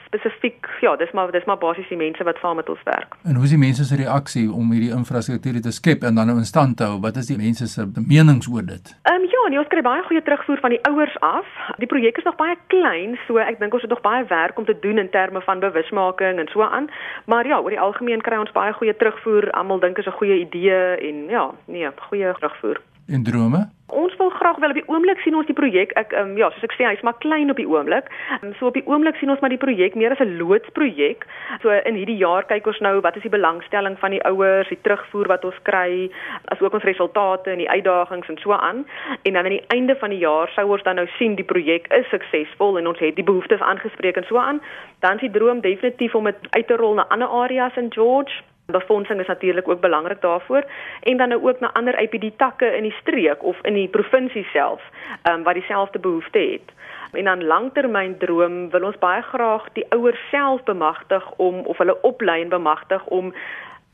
spesifiek 0.08 0.68
ja, 0.80 0.96
dis 0.96 1.12
maar 1.16 1.32
dis 1.32 1.46
maar 1.48 1.58
basies 1.60 1.88
die 1.92 2.00
mense 2.00 2.24
wat 2.24 2.40
saam 2.42 2.58
met 2.60 2.68
ons 2.72 2.82
werk. 2.88 3.16
En 3.28 3.36
hoe 3.38 3.44
is 3.44 3.54
die 3.54 3.60
mense 3.60 3.84
se 3.84 3.96
reaksie 4.00 4.46
om 4.52 4.72
hierdie 4.74 4.92
infrastruktuur 4.96 5.60
te 5.64 5.72
skep 5.74 6.06
en 6.08 6.18
dan 6.18 6.30
nou 6.30 6.38
in 6.42 6.48
stand 6.48 6.76
te 6.80 6.88
hou? 6.88 6.98
Wat 7.04 7.16
is 7.20 7.30
die 7.30 7.38
mense 7.38 7.68
se 7.70 7.86
menings 7.96 8.48
oor 8.48 8.66
dit? 8.66 8.94
Ehm 9.02 9.20
um, 9.20 9.28
ja, 9.34 9.44
nee, 9.48 9.60
ons 9.60 9.70
kry 9.72 9.82
baie 9.84 10.02
goeie 10.08 10.22
terugvoer 10.22 10.60
van 10.64 10.74
die 10.74 10.82
ouers 10.90 11.16
af. 11.20 11.48
Die 11.82 11.90
projek 11.90 12.18
is 12.18 12.28
nog 12.28 12.36
baie 12.40 12.56
klein, 12.74 13.18
so 13.26 13.40
ek 13.42 13.60
dink 13.62 13.76
ons 13.76 13.84
het 13.86 13.94
nog 13.94 14.04
baie 14.06 14.24
werk 14.32 14.58
om 14.58 14.68
te 14.68 14.76
doen 14.80 14.98
in 14.98 15.10
terme 15.10 15.42
van 15.46 15.64
bewusmaking 15.64 16.40
en 16.42 16.52
so 16.52 16.62
aan. 16.62 16.90
Maar 17.26 17.46
ja, 17.46 17.60
oor 17.60 17.74
die 17.74 17.80
algemeen 17.80 18.24
kry 18.24 18.40
ons 18.40 18.52
baie 18.52 18.72
goeie 18.72 18.96
terugvoer. 18.96 19.50
Almal 19.50 19.80
dink 19.84 19.96
dit 19.96 20.06
is 20.06 20.12
'n 20.12 20.18
goeie 20.18 20.38
idee 20.46 20.96
en 21.08 21.28
ja, 21.28 21.50
nee, 21.66 21.88
goeie 22.08 22.32
terugvoer. 22.40 22.80
En 23.08 23.22
drome? 23.22 23.68
Ons 23.86 24.16
wil 24.16 24.28
graag 24.28 24.58
wel 24.60 24.68
op 24.68 24.74
die 24.74 24.88
oomblik 24.88 25.20
sien 25.24 25.34
ons 25.34 25.46
die 25.48 25.56
projek. 25.56 25.94
Ek 25.96 26.10
um, 26.12 26.34
ja, 26.36 26.50
soos 26.52 26.66
ek 26.66 26.74
sê, 26.76 26.84
hy's 26.84 27.00
maar 27.06 27.16
klein 27.22 27.48
op 27.48 27.56
die 27.56 27.68
oomblik. 27.68 28.10
Um, 28.42 28.50
so 28.58 28.68
op 28.68 28.74
die 28.76 28.84
oomblik 28.84 29.16
sien 29.16 29.32
ons 29.32 29.40
maar 29.40 29.52
die 29.54 29.60
projek 29.60 29.94
meer 29.96 30.12
as 30.12 30.20
'n 30.20 30.36
loodsprojek. 30.36 31.24
So 31.62 31.72
in 31.72 31.96
hierdie 31.96 32.18
jaar 32.20 32.44
kyk 32.44 32.68
ons 32.68 32.80
nou 32.84 33.00
wat 33.00 33.16
is 33.16 33.24
die 33.24 33.32
belangstelling 33.32 33.96
van 33.98 34.12
die 34.12 34.20
ouers, 34.28 34.68
die 34.68 34.80
terugvoer 34.84 35.30
wat 35.32 35.44
ons 35.48 35.56
kry, 35.64 36.10
asook 36.52 36.76
ons 36.76 36.84
resultate 36.84 37.50
en 37.50 37.64
die 37.64 37.70
uitdagings 37.70 38.28
en 38.28 38.38
so 38.44 38.52
aan. 38.52 38.84
En 39.24 39.32
dan 39.32 39.44
aan 39.44 39.56
die 39.56 39.66
einde 39.72 39.96
van 39.96 40.10
die 40.10 40.20
jaar 40.20 40.52
sou 40.52 40.68
ons 40.68 40.82
dan 40.82 41.00
nou 41.00 41.08
sien 41.16 41.34
die 41.34 41.48
projek 41.48 41.88
is 41.88 42.08
suksesvol 42.12 42.78
en 42.78 42.86
ons 42.86 42.98
het 42.98 43.16
die 43.16 43.24
behoeftes 43.24 43.64
aangespreek 43.64 44.16
en 44.16 44.28
so 44.28 44.36
aan. 44.36 44.60
Dan 45.00 45.14
is 45.14 45.20
die 45.20 45.32
droom 45.38 45.60
definitief 45.60 46.14
om 46.14 46.24
dit 46.24 46.36
uit 46.50 46.66
te 46.66 46.76
rol 46.76 46.94
na 46.94 47.08
ander 47.08 47.28
areas 47.28 47.76
in 47.76 47.88
George 47.88 48.44
befondsing 48.72 49.20
is 49.20 49.26
natuurlik 49.26 49.68
ook 49.68 49.80
belangrik 49.80 50.20
daarvoor 50.20 50.64
en 51.00 51.16
dan 51.16 51.28
nou 51.28 51.48
ook 51.48 51.60
na 51.60 51.72
ander 51.72 52.00
IPD 52.00 52.38
takke 52.38 52.76
in 52.76 52.82
die 52.82 52.96
streek 53.00 53.42
of 53.42 53.56
in 53.62 53.74
die 53.74 53.88
provinsie 53.88 54.44
self 54.52 54.82
um, 55.30 55.42
wat 55.42 55.54
dieselfde 55.54 55.98
behoefte 55.98 56.38
het. 56.38 56.72
En 57.12 57.24
dan 57.24 57.44
langtermyndroom 57.44 58.70
wil 58.70 58.82
ons 58.82 58.98
baie 58.98 59.22
graag 59.22 59.68
die 59.72 59.86
ouers 59.88 60.28
self 60.30 60.62
bemagtig 60.62 61.30
om 61.36 61.54
of 61.54 61.78
hulle 61.78 62.00
oplei 62.02 62.42
en 62.42 62.48
bemagtig 62.48 63.06
om 63.06 63.32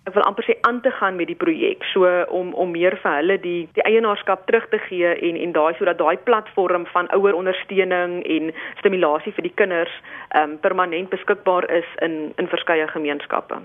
ek 0.04 0.14
wil 0.14 0.26
amper 0.26 0.44
sê 0.44 0.58
aan 0.60 0.80
te 0.80 0.90
gaan 0.90 1.16
met 1.16 1.30
die 1.30 1.38
projek 1.44 1.84
so 1.92 2.10
om 2.28 2.50
om 2.54 2.74
meer 2.74 2.98
vir 3.04 3.14
hulle 3.20 3.38
die 3.46 3.68
die 3.78 3.86
eienaarskap 3.86 4.42
terug 4.46 4.66
te 4.74 4.82
gee 4.88 5.14
en 5.14 5.38
en 5.46 5.54
daai 5.54 5.78
sodat 5.78 6.02
daai 6.02 6.16
platform 6.16 6.86
van 6.96 7.12
ouer 7.14 7.38
ondersteuning 7.38 8.18
en 8.26 8.52
stimulasie 8.82 9.32
vir 9.38 9.48
die 9.48 9.54
kinders 9.62 9.96
um, 10.42 10.58
permanent 10.58 11.14
beskikbaar 11.14 11.70
is 11.70 11.96
in 12.02 12.20
in 12.36 12.50
verskeie 12.56 12.90
gemeenskappe. 12.98 13.62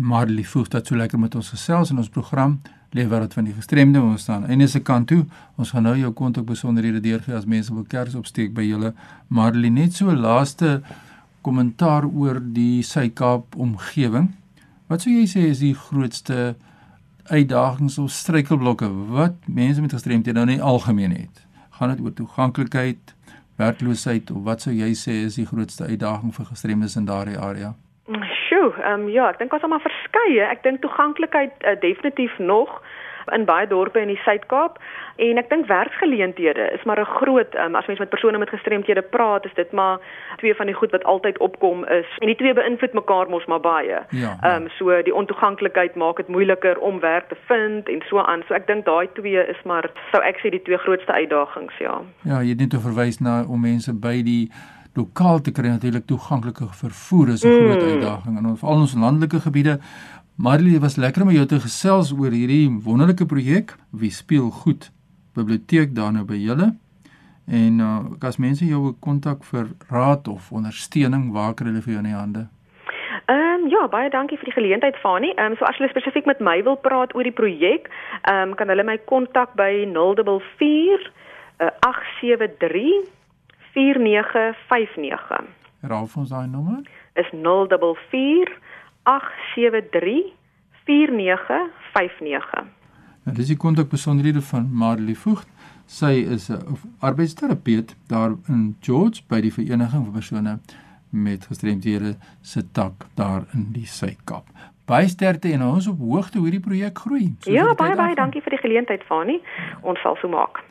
Marley 0.00 0.44
voeg 0.44 0.68
dat 0.68 0.86
so 0.86 0.96
lekker 0.96 1.18
met 1.20 1.34
ons 1.34 1.48
gesels 1.52 1.90
in 1.92 1.98
ons 2.00 2.08
program 2.08 2.60
Leefwêreld 2.96 3.34
van 3.36 3.46
die 3.46 3.54
gestremde 3.54 4.00
ons 4.02 4.22
staan 4.24 4.46
en 4.50 4.60
is 4.64 4.72
se 4.74 4.80
kant 4.82 5.06
toe. 5.06 5.20
Ons 5.60 5.70
gaan 5.70 5.84
nou 5.86 5.92
jou 5.98 6.10
kontak 6.16 6.46
besonderhede 6.48 6.98
deurgee 7.04 7.36
as 7.36 7.46
mense 7.46 7.70
wil 7.74 7.84
kers 7.86 8.16
opsteek 8.18 8.54
by 8.56 8.64
julle. 8.66 8.94
Marley 9.28 9.70
net 9.70 9.94
so 9.94 10.10
laaste 10.10 10.80
kommentaar 11.46 12.08
oor 12.08 12.40
die 12.40 12.82
Suid-Kaap 12.82 13.54
omgewing. 13.54 14.32
Wat 14.90 15.04
sou 15.04 15.12
jy 15.12 15.28
sê 15.30 15.44
is 15.52 15.62
die 15.62 15.76
grootste 15.76 16.56
uitdagings 17.30 18.00
of 18.02 18.10
struikelblokke 18.10 18.88
wat 19.12 19.36
mense 19.46 19.84
met 19.84 19.94
gestremdhede 19.94 20.40
nou 20.40 20.56
in 20.56 20.64
algemeen 20.72 21.14
het? 21.14 21.44
Gaan 21.78 21.94
dit 21.94 22.02
oor 22.02 22.16
toeganklikheid 22.16 23.14
werkloosheid 23.60 24.34
of 24.34 24.42
wat 24.48 24.66
sou 24.66 24.74
jy 24.74 24.90
sê 24.98 25.20
is 25.28 25.38
die 25.38 25.46
grootste 25.46 25.86
uitdaging 25.86 26.34
vir 26.34 26.50
gestremdes 26.50 26.98
in 26.98 27.06
daardie 27.06 27.38
area 27.38 27.76
Sjoe, 28.50 28.72
ehm 28.82 29.00
um, 29.00 29.08
ja, 29.08 29.28
ek 29.30 29.38
dink 29.38 29.52
ons 29.54 29.62
het 29.62 29.70
maar 29.70 29.84
verskeie. 29.84 30.42
Ek 30.42 30.62
dink 30.66 30.80
toeganklikheid 30.82 31.52
uh, 31.62 31.76
definitief 31.80 32.38
nog 32.38 32.80
in 33.30 33.44
baie 33.44 33.66
dorpe 33.66 34.00
in 34.00 34.10
die 34.10 34.18
Suid-Kaap 34.24 34.80
en 35.22 35.38
ek 35.38 35.50
dink 35.52 35.68
werksgeleenthede 35.68 36.64
is 36.74 36.82
maar 36.88 36.98
'n 36.98 37.12
groot 37.20 37.54
um, 37.54 37.74
as 37.78 37.86
mens 37.86 38.00
met 38.02 38.08
persone 38.08 38.38
met 38.38 38.50
gestremthede 38.50 39.02
praat 39.02 39.44
is 39.44 39.54
dit 39.54 39.70
maar 39.72 39.98
twee 40.36 40.54
van 40.54 40.66
die 40.66 40.74
goed 40.74 40.90
wat 40.90 41.04
altyd 41.04 41.38
opkom 41.38 41.84
is 41.84 42.08
en 42.18 42.26
die 42.26 42.36
twee 42.36 42.54
beïnvloed 42.54 42.92
mekaar 42.92 43.28
mos 43.28 43.46
maar 43.46 43.60
baie. 43.60 43.86
Ja, 43.88 44.06
ja. 44.10 44.32
Ehm 44.40 44.50
ja. 44.50 44.56
um, 44.56 44.68
so 44.78 45.02
die 45.02 45.14
ontoeganklikheid 45.14 45.94
maak 45.94 46.16
dit 46.16 46.28
moeiliker 46.28 46.78
om 46.78 47.00
werk 47.00 47.28
te 47.28 47.36
vind 47.46 47.88
en 47.88 48.02
so 48.08 48.18
aan. 48.18 48.42
So 48.48 48.54
ek 48.54 48.66
dink 48.66 48.84
daai 48.84 49.08
twee 49.12 49.46
is 49.46 49.62
maar 49.64 49.90
sou 50.10 50.22
ek 50.24 50.42
sê 50.42 50.50
die 50.50 50.62
twee 50.62 50.78
grootste 50.78 51.12
uitdagings, 51.12 51.78
ja. 51.78 52.00
Ja, 52.22 52.42
jy 52.42 52.48
het 52.48 52.58
net 52.58 52.82
verwys 52.82 53.20
na 53.20 53.44
om 53.46 53.60
mense 53.60 53.94
by 53.94 54.22
die 54.22 54.50
lokaal 54.94 55.40
te 55.40 55.52
kry 55.52 55.68
natuurlik 55.68 56.06
toeganklike 56.06 56.66
vervoer 56.82 57.28
is 57.28 57.44
'n 57.44 57.48
mm. 57.48 57.66
groot 57.66 57.82
uitdaging 57.82 58.38
in 58.38 58.46
ons 58.46 58.62
al 58.62 58.80
ons 58.80 58.94
landelike 58.94 59.40
gebiede. 59.40 59.80
Marley 60.36 60.80
was 60.80 60.96
lekker 60.96 61.22
om 61.22 61.30
jou 61.30 61.46
te 61.46 61.60
gesels 61.60 62.12
oor 62.12 62.30
hierdie 62.30 62.68
wonderlike 62.84 63.26
projek. 63.26 63.76
Wie 63.90 64.10
speel 64.10 64.50
goed? 64.50 64.90
Biblioteek 65.34 65.94
daar 65.94 66.12
nou 66.12 66.24
by 66.24 66.36
julle. 66.36 66.76
En 67.46 67.78
uh, 67.78 67.98
as 68.20 68.36
mense 68.36 68.64
jou 68.66 68.82
wil 68.82 68.96
kontak 69.00 69.44
vir 69.44 69.66
raad 69.90 70.28
of 70.28 70.52
ondersteuning, 70.52 71.32
waar 71.32 71.54
kry 71.54 71.66
hulle 71.66 71.82
vir 71.82 71.92
jou 71.92 72.02
in 72.02 72.08
die 72.08 72.16
hande? 72.16 72.48
Ehm 73.26 73.66
um, 73.66 73.68
ja, 73.68 73.86
baie 73.88 74.10
dankie 74.10 74.38
vir 74.38 74.48
die 74.48 74.58
geleentheid 74.58 74.96
Fani. 74.96 75.32
Ehm 75.36 75.52
um, 75.52 75.56
so 75.58 75.64
as 75.64 75.78
jy 75.78 75.88
spesifiek 75.90 76.26
met 76.26 76.40
my 76.40 76.62
wil 76.62 76.76
praat 76.76 77.14
oor 77.14 77.26
die 77.26 77.36
projek, 77.42 77.90
ehm 78.22 78.50
um, 78.50 78.54
kan 78.54 78.68
hulle 78.68 78.86
my 78.86 78.96
kontak 79.12 79.54
by 79.60 79.84
044 79.92 81.10
uh, 81.60 81.70
873 81.84 83.19
4959. 83.74 85.48
Herhaal 85.80 86.06
vir 86.06 86.20
ons 86.20 86.32
daai 86.32 86.46
nommer? 86.48 86.82
Is 87.14 87.30
044 87.32 88.58
873 89.02 90.34
4959. 90.84 92.64
Nou 93.24 93.36
dis 93.36 93.50
die 93.52 93.56
kontakbesonderhede 93.56 94.42
van 94.42 94.68
Marley 94.72 95.14
Voogd. 95.14 95.48
Sy 95.86 96.12
is 96.34 96.50
'n 96.50 96.78
arbeidsterapeut 97.00 97.96
daar 98.06 98.32
in 98.48 98.76
George 98.80 99.22
by 99.28 99.40
die 99.40 99.52
Vereniging 99.52 100.04
vir 100.04 100.12
persone 100.12 100.58
met 101.10 101.46
gestremdhede 101.46 102.16
se 102.40 102.70
tak 102.72 102.92
daar 103.14 103.42
in 103.52 103.72
die 103.72 103.86
Suid-Kaap. 103.86 104.46
Baie 104.84 105.08
sterkte 105.08 105.52
en 105.52 105.62
ons 105.62 105.86
op 105.86 105.98
hoogte 105.98 106.38
hoe 106.38 106.50
die 106.50 106.60
projek 106.60 106.98
groei. 106.98 107.34
Ja, 107.40 107.74
baie 107.74 107.96
baie 107.96 108.14
dankie 108.14 108.42
vir 108.42 108.50
die 108.50 108.58
geleentheid, 108.58 109.02
Fani. 109.06 109.40
Ons 109.82 110.00
sal 110.00 110.16
so 110.16 110.28
maak. 110.28 110.64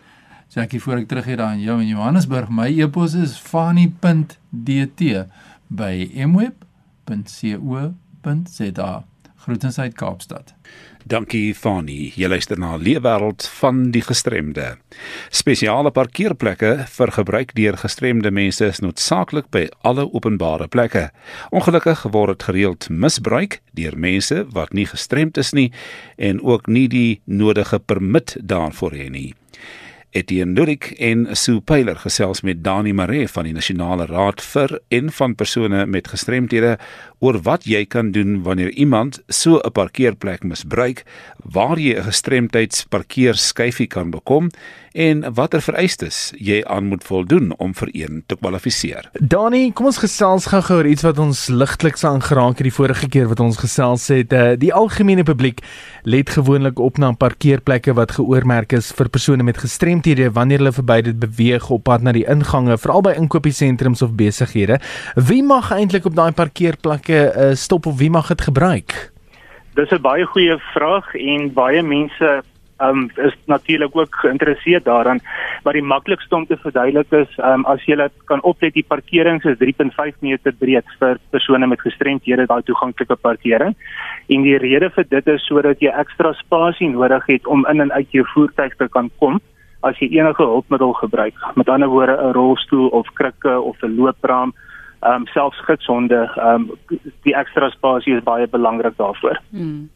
Jackie 0.50 0.82
voor 0.82 0.98
ek 0.98 1.08
teruggaan 1.08 1.38
daar 1.38 1.53
in 1.53 1.60
jou 1.62 1.82
in 1.82 1.88
Johannesburg. 1.88 2.50
My 2.50 2.65
e-pos 2.82 3.13
is 3.13 3.38
fani.dt 3.38 5.01
by 5.68 6.10
mweb.co.za. 6.25 6.63
Groetens 9.36 9.77
uit 9.77 9.94
Kaapstad. 9.94 10.53
Dankie 11.06 11.53
Fani. 11.56 12.12
Jy 12.18 12.27
luister 12.27 12.58
na 12.60 12.77
Leefwêreld 12.77 13.46
van 13.60 13.91
die 13.94 14.01
gestremde. 14.01 14.77
Spesiale 15.29 15.91
parkeerplekke 15.94 16.86
vir 16.98 17.12
gebruik 17.13 17.53
deur 17.58 17.77
gestremde 17.77 18.32
mense 18.34 18.65
is 18.65 18.82
noodsaaklik 18.82 19.51
by 19.53 19.68
alle 19.86 20.10
openbare 20.10 20.68
plekke. 20.68 21.12
Ongelukkig 21.53 22.08
word 22.10 22.39
dit 22.39 22.48
gereeld 22.50 22.89
misbruik 22.89 23.62
deur 23.77 23.94
mense 23.98 24.48
wat 24.58 24.74
nie 24.74 24.89
gestremd 24.89 25.38
is 25.38 25.53
nie 25.53 25.70
en 26.18 26.41
ook 26.41 26.68
nie 26.68 26.88
die 26.89 27.22
nodige 27.25 27.79
permit 27.79 28.34
daarvoor 28.41 28.98
het 28.98 29.13
nie. 29.13 29.34
Etienne 30.11 30.55
Lurik 30.57 30.91
en 30.97 31.27
Sue 31.37 31.61
Pyler 31.61 31.99
gesels 32.01 32.41
met 32.41 32.63
Dani 32.63 32.93
Maree 32.93 33.27
van 33.29 33.45
die 33.45 33.53
Nasionale 33.53 34.07
Raad 34.09 34.41
vir 34.41 34.79
en 34.89 35.11
van 35.13 35.35
persone 35.37 35.85
met 35.85 36.09
gestremthede 36.09 36.77
oor 37.19 37.41
wat 37.43 37.65
jy 37.67 37.85
kan 37.85 38.11
doen 38.11 38.41
wanneer 38.43 38.71
iemand 38.71 39.21
so 39.27 39.59
'n 39.59 39.71
parkeerplek 39.71 40.43
misbruik, 40.43 41.03
waar 41.43 41.79
jy 41.79 41.95
'n 41.97 42.03
gestremdheidsparkeerskyfie 42.03 43.88
kan 43.88 44.09
bekom 44.09 44.49
en 44.91 45.21
watter 45.33 45.61
vereistes 45.61 46.31
jy 46.38 46.63
aan 46.65 46.89
moet 46.89 47.03
voldoen 47.03 47.53
om 47.57 47.73
vir 47.77 47.89
een 47.93 48.23
te 48.25 48.35
kwalifiseer. 48.35 49.09
Dani, 49.21 49.71
kom 49.71 49.85
ons 49.85 50.01
gesels 50.01 50.47
gou-gou 50.49 50.77
oor 50.79 50.89
iets 50.89 51.05
wat 51.05 51.19
ons 51.19 51.47
ligtliks 51.47 52.03
aangeraak 52.03 52.57
het 52.57 52.67
die 52.67 52.73
vorige 52.73 53.09
keer 53.09 53.27
wat 53.29 53.39
ons 53.39 53.59
gesels 53.61 54.07
het. 54.07 54.33
Uh, 54.33 54.55
die 54.57 54.73
algemene 54.73 55.23
publiek 55.23 55.61
let 56.03 56.29
gewoonlik 56.29 56.79
op 56.79 56.97
na 56.97 57.11
parkeerplekke 57.11 57.93
wat 57.93 58.11
geoormerk 58.17 58.73
is 58.73 58.91
vir 58.95 59.09
persone 59.09 59.43
met 59.43 59.61
gestremthede 59.61 60.31
wanneer 60.33 60.63
hulle 60.63 60.73
verby 60.73 61.01
dit 61.01 61.19
beweeg 61.19 61.69
op 61.69 61.83
pad 61.83 62.01
na 62.01 62.13
die 62.15 62.25
ingange, 62.29 62.77
veral 62.77 63.03
by 63.05 63.13
inkopiesentrums 63.19 64.01
of 64.01 64.15
besighede. 64.17 64.79
Wie 65.15 65.43
mag 65.43 65.71
eintlik 65.71 66.05
op 66.05 66.15
daai 66.15 66.31
parkeerplekke 67.09 67.49
uh, 67.49 67.55
stop 67.55 67.85
of 67.85 67.97
wie 67.97 68.09
mag 68.09 68.27
dit 68.27 68.41
gebruik? 68.41 69.11
Dis 69.75 69.91
'n 69.91 70.01
baie 70.01 70.25
goeie 70.25 70.57
vraag 70.73 71.15
en 71.15 71.53
baie 71.53 71.81
mense 71.81 72.43
um 72.81 73.09
is 73.17 73.35
natuurlik 73.45 73.95
ook 73.95 74.15
geïnteresseerd 74.15 74.83
daaraan. 74.83 75.19
Maar 75.63 75.73
die 75.73 75.83
maklikste 75.83 76.35
om 76.35 76.45
te 76.45 76.57
verduidelik 76.57 77.11
is 77.11 77.37
um 77.37 77.65
as 77.65 77.83
jy 77.85 78.09
kan 78.25 78.41
oplet 78.41 78.73
die 78.73 78.85
parkering 78.87 79.43
is 79.43 79.57
3.5 79.57 80.19
meter 80.19 80.53
breed 80.53 80.85
vir 80.99 81.17
persone 81.29 81.67
met 81.67 81.81
gestremthede 81.81 82.45
daai 82.45 82.63
toeganklike 82.63 83.15
parkering. 83.15 83.75
En 84.29 84.41
die 84.41 84.57
rede 84.57 84.89
vir 84.89 85.05
dit 85.09 85.27
is 85.27 85.45
sodat 85.45 85.79
jy 85.79 85.91
ekstra 85.91 86.33
spasie 86.33 86.89
nodig 86.89 87.25
het 87.25 87.47
om 87.47 87.65
in 87.65 87.81
en 87.81 87.91
uit 87.91 88.11
jou 88.11 88.25
voertuig 88.33 88.75
te 88.75 88.87
kan 88.87 89.11
kom 89.19 89.41
as 89.81 89.99
jy 89.99 90.07
enige 90.19 90.43
hulpmiddel 90.43 90.93
gebruik. 90.93 91.35
Met 91.55 91.69
ander 91.69 91.87
woorde 91.87 92.17
'n 92.17 92.33
rolstoel 92.33 92.87
of 92.87 93.07
krikke 93.13 93.61
of 93.61 93.75
'n 93.83 93.95
loopraam 93.95 94.53
ehm 95.01 95.22
um, 95.22 95.27
selfs 95.34 95.60
gidshonde 95.68 96.20
ehm 96.36 96.68
um, 96.70 97.00
die 97.24 97.36
ekstra 97.36 97.70
spasie 97.70 98.18
is 98.18 98.24
baie 98.24 98.48
belangrik 98.48 98.98
daarvoor. 98.98 99.39
Hmm. 99.51 99.89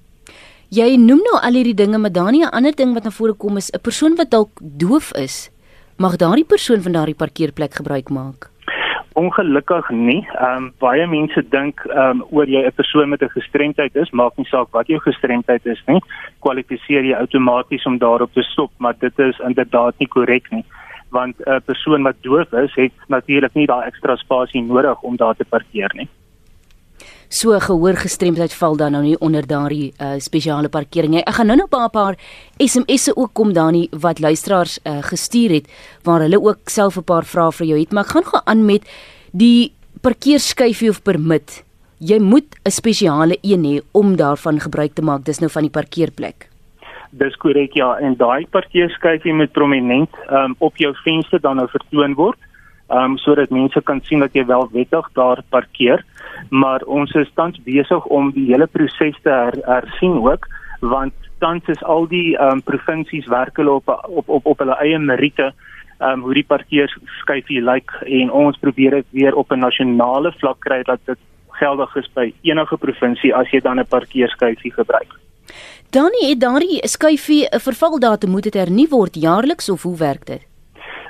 Jy 0.74 0.96
noem 0.98 1.20
nou 1.22 1.38
al 1.38 1.58
hierdie 1.60 1.76
dinge, 1.78 1.98
maar 1.98 2.12
dan 2.12 2.34
'n 2.34 2.50
ander 2.50 2.76
ding 2.76 2.94
wat 2.94 3.04
na 3.04 3.12
vore 3.12 3.34
kom 3.34 3.58
is 3.58 3.70
'n 3.72 3.82
persoon 3.82 4.16
wat 4.16 4.30
dalk 4.32 4.52
doof 4.62 5.12
is, 5.16 5.52
mag 5.98 6.16
daardie 6.16 6.46
persoon 6.46 6.82
van 6.82 6.92
daardie 6.92 7.22
parkeerplek 7.24 7.74
gebruik 7.74 8.10
maak. 8.10 8.50
Ongelukkig 9.14 9.90
nie. 9.90 10.28
Ehm 10.40 10.58
um, 10.58 10.74
baie 10.80 11.08
mense 11.08 11.44
dink 11.50 11.80
ehm 11.86 12.10
um, 12.10 12.26
oor 12.32 12.48
jy 12.48 12.66
'n 12.66 12.76
persoon 12.76 13.10
met 13.10 13.22
'n 13.22 13.36
gestremdheid 13.38 13.96
is, 13.96 14.12
maak 14.12 14.38
nie 14.38 14.48
saak 14.48 14.68
wat 14.72 14.88
jou 14.88 15.00
gestremdheid 15.00 15.66
is 15.66 15.84
nie, 15.88 16.02
kwalifiseer 16.40 17.04
jy 17.04 17.16
outomaties 17.16 17.86
om 17.86 17.98
daarop 17.98 18.34
te 18.34 18.42
stop, 18.42 18.72
maar 18.78 18.96
dit 19.00 19.20
is 19.20 19.40
inderdaad 19.40 19.94
nie 20.00 20.08
korrek 20.08 20.52
nie 20.52 20.66
want 21.14 21.36
'n 21.46 21.62
persoon 21.66 22.04
wat 22.04 22.18
doof 22.22 22.52
is, 22.66 22.74
het 22.76 22.94
natuurlik 23.08 23.54
nie 23.54 23.68
daai 23.68 23.88
ekstra 23.88 24.16
spasie 24.16 24.62
nodig 24.62 25.02
om 25.02 25.16
daar 25.16 25.36
te 25.36 25.46
parkeer 25.46 25.92
nie. 25.96 26.10
So 27.34 27.58
gehoorgestremdheid 27.60 28.54
val 28.54 28.76
dan 28.78 28.92
nou 28.94 29.02
nie 29.04 29.16
onder 29.18 29.48
daardie 29.48 29.94
uh, 29.98 30.20
spesiale 30.22 30.70
parkering 30.70 31.16
nie. 31.16 31.24
Ek 31.26 31.34
gaan 31.34 31.48
nou 31.50 31.58
nog 31.58 31.70
'n 31.74 31.90
paar 31.90 32.16
SMS'e 32.58 33.16
ook 33.16 33.34
kom 33.34 33.54
dan 33.54 33.74
nie 33.74 33.90
wat 33.92 34.20
luisteraars 34.20 34.80
uh, 34.84 35.02
gestuur 35.02 35.50
het 35.50 35.68
waar 36.04 36.22
hulle 36.22 36.42
ook 36.42 36.70
self 36.70 36.98
'n 36.98 37.04
paar 37.04 37.26
vrae 37.26 37.52
vir 37.52 37.68
jou 37.68 37.80
het, 37.80 37.92
maar 37.92 38.04
ek 38.04 38.12
gaan 38.12 38.24
gaan 38.24 38.46
aan 38.46 38.66
met 38.66 38.84
die 39.32 39.74
parkeerskyfie 40.02 40.90
of 40.90 41.02
permit. 41.02 41.64
Jy 41.98 42.20
moet 42.20 42.46
'n 42.66 42.70
spesiale 42.70 43.38
een 43.42 43.64
hê 43.64 43.82
om 43.92 44.16
daarvan 44.16 44.60
gebruik 44.60 44.94
te 44.94 45.02
maak. 45.02 45.26
Dis 45.26 45.40
nou 45.40 45.50
van 45.50 45.62
die 45.62 45.72
parkeerplek. 45.72 46.53
Dis 47.20 47.36
korrek 47.38 47.76
ja 47.78 47.92
en 48.02 48.16
daai 48.18 48.48
parkeerskyfie 48.50 49.34
moet 49.34 49.52
prominent 49.54 50.10
um, 50.30 50.56
op 50.58 50.78
jou 50.82 50.94
venster 51.04 51.42
dan 51.42 51.62
nou 51.62 51.68
vertoon 51.70 52.16
word. 52.18 52.40
Ehm 52.90 53.14
um, 53.14 53.18
sodat 53.18 53.50
mense 53.50 53.82
kan 53.82 54.02
sien 54.04 54.20
dat 54.20 54.34
jy 54.34 54.46
wel 54.46 54.68
wettig 54.72 55.10
daar 55.14 55.44
parkeer. 55.50 56.06
Maar 56.50 56.82
ons 56.86 57.12
is 57.14 57.32
tans 57.36 57.60
besig 57.64 58.06
om 58.06 58.32
die 58.32 58.48
hele 58.52 58.68
proses 58.68 59.20
te 59.22 59.30
her, 59.30 59.58
hersien 59.66 60.18
ook 60.22 60.48
want 60.84 61.14
tans 61.40 61.68
is 61.68 61.84
al 61.84 62.08
die 62.08 62.36
um, 62.42 62.62
provinsies 62.62 63.28
werk 63.32 63.58
hulle 63.58 63.78
op 63.80 63.88
op 64.04 64.30
op 64.30 64.46
op 64.46 64.60
hulle 64.60 64.76
eie 64.84 65.00
meriete 65.00 65.54
um, 66.00 66.26
hoe 66.26 66.34
die 66.34 66.48
parkeerskyfie 66.48 67.62
lyk 67.62 67.94
en 68.20 68.32
ons 68.32 68.60
probeer 68.60 69.00
dit 69.00 69.08
weer 69.20 69.36
op 69.36 69.52
'n 69.52 69.60
nasionale 69.60 70.32
vlak 70.40 70.60
kry 70.60 70.82
dat 70.84 71.00
dit 71.06 71.20
geldig 71.60 71.96
is 71.96 72.10
by 72.14 72.34
enige 72.42 72.78
provinsie 72.78 73.36
as 73.36 73.50
jy 73.52 73.60
dan 73.60 73.80
'n 73.80 73.88
parkeerskyfie 73.88 74.74
gebruik. 74.74 75.12
Danny, 75.94 76.30
het 76.30 76.40
daardie 76.42 76.80
skuifie 76.90 77.46
'n 77.46 77.60
vervaldatum 77.60 78.30
moet 78.30 78.44
dit 78.44 78.54
hernu 78.54 78.86
word 78.90 79.16
jaarliks 79.16 79.70
of 79.70 79.82
hoe 79.82 79.98
werk 79.98 80.26
dit? 80.26 80.42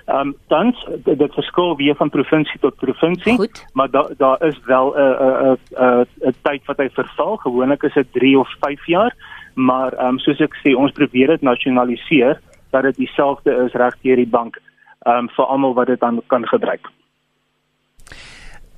Ehm 0.05 0.19
um, 0.19 0.35
dan 0.47 0.75
dit, 1.03 1.17
dit 1.19 1.33
verskil 1.33 1.75
weer 1.75 1.95
van 1.95 2.09
provinsie 2.09 2.59
tot 2.59 2.75
provinsie, 2.75 3.35
Goed. 3.35 3.65
maar 3.73 3.89
daar 3.91 4.09
daar 4.17 4.43
is 4.43 4.59
wel 4.65 4.93
'n 4.95 4.99
'n 4.99 5.57
'n 5.75 6.05
'n 6.27 6.35
tyd 6.41 6.65
wat 6.65 6.77
hy 6.77 6.89
verval. 6.89 7.37
Gewoonlik 7.37 7.83
is 7.83 7.93
dit 7.93 8.07
3 8.11 8.39
of 8.39 8.49
5 8.59 8.85
jaar, 8.85 9.15
maar 9.53 9.93
ehm 9.93 10.07
um, 10.07 10.19
soos 10.19 10.39
ek 10.39 10.55
sê, 10.55 10.75
ons 10.75 10.91
probeer 10.91 11.27
dit 11.27 11.41
nasionaliseer 11.41 12.39
dat 12.69 12.83
dit 12.83 12.95
dieselfde 12.95 13.51
is 13.65 13.73
reg 13.73 13.95
deur 14.01 14.15
die 14.15 14.27
bank 14.37 14.61
ehm 15.05 15.17
um, 15.17 15.29
vir 15.29 15.45
almal 15.45 15.73
wat 15.73 15.87
dit 15.87 15.99
dan 15.99 16.21
kan 16.27 16.47
gebruik. 16.47 16.91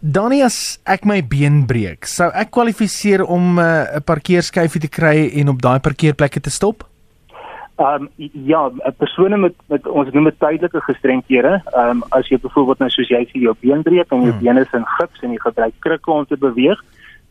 Donnie 0.05 0.43
as 0.45 0.77
ek 0.85 1.01
my 1.09 1.23
been 1.25 1.63
breek, 1.65 2.05
sou 2.05 2.27
ek 2.37 2.51
kwalifiseer 2.53 3.23
om 3.25 3.57
uh, 3.57 3.63
'n 3.65 3.97
uh, 3.97 4.01
parkeerskyfie 4.05 4.81
te 4.83 4.89
kry 4.97 5.31
en 5.41 5.49
op 5.49 5.63
daai 5.65 5.79
parkeerplekke 5.81 6.41
te 6.45 6.51
stop? 6.53 6.85
Ehm 7.81 8.05
um, 8.05 8.09
ja, 8.45 8.69
'n 8.69 8.93
persoon 9.01 9.39
met 9.39 9.55
met 9.67 9.87
ons 9.87 10.11
noem 10.13 10.29
dit 10.29 10.39
tydelike 10.39 10.81
gestremthede. 10.85 11.53
Ehm 11.73 11.89
um, 11.89 12.03
as 12.11 12.29
jy 12.29 12.37
byvoorbeeld 12.37 12.79
nou 12.79 12.89
soos 12.89 13.09
jy 13.09 13.23
sê 13.25 13.41
jou 13.41 13.55
been 13.61 13.81
breek 13.81 14.11
en 14.11 14.21
jou 14.21 14.31
hmm. 14.31 14.43
bene 14.43 14.61
is 14.61 14.73
in 14.73 14.85
gips 14.85 15.23
en 15.23 15.31
jy 15.31 15.39
gebruik 15.41 15.73
krikke 15.79 16.11
om 16.11 16.25
te 16.25 16.37
beweeg, 16.37 16.79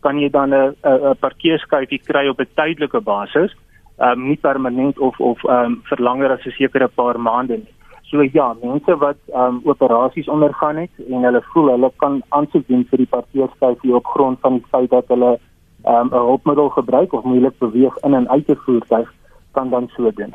kan 0.02 0.18
jy 0.18 0.30
dan 0.30 0.50
'n 0.50 0.74
'n 0.82 1.14
parkeerskyfie 1.20 2.02
kry 2.02 2.26
op 2.26 2.40
'n 2.40 2.54
tydelike 2.56 3.00
basis. 3.00 3.54
Ehm 4.02 4.18
um, 4.18 4.26
nie 4.28 4.40
permanent 4.42 4.98
of 4.98 5.20
of 5.20 5.38
ehm 5.44 5.64
um, 5.64 5.82
vir 5.84 6.02
langer 6.02 6.30
as 6.32 6.46
'n 6.46 6.58
sekere 6.58 6.88
paar 6.88 7.18
maande 7.20 7.56
nie. 7.56 7.74
So 8.14 8.22
ja, 8.22 8.52
mense 8.62 8.94
wat 9.02 9.16
um, 9.34 9.56
operasies 9.66 10.28
ondergaan 10.30 10.76
het 10.78 11.00
en 11.10 11.24
hulle 11.26 11.40
voel 11.50 11.72
hulle 11.72 11.88
kan 11.98 12.20
aansoek 12.36 12.68
doen 12.68 12.84
vir 12.90 13.00
die 13.02 13.08
parkeerskafie 13.10 13.94
op 13.98 14.06
grond 14.06 14.38
van 14.44 14.60
die 14.60 14.68
feit 14.70 14.92
dat 14.92 15.10
hulle 15.10 15.32
um, 15.34 16.12
'n 16.12 16.22
hulpmiddel 16.28 16.70
gebruik 16.76 17.12
of 17.12 17.26
moeilik 17.26 17.58
beweeg 17.58 17.96
in 18.06 18.14
en 18.14 18.28
uit 18.30 18.46
'n 18.48 18.60
voertuig 18.66 19.10
kan 19.58 19.70
dan 19.70 19.90
so 19.96 20.12
doen. 20.14 20.30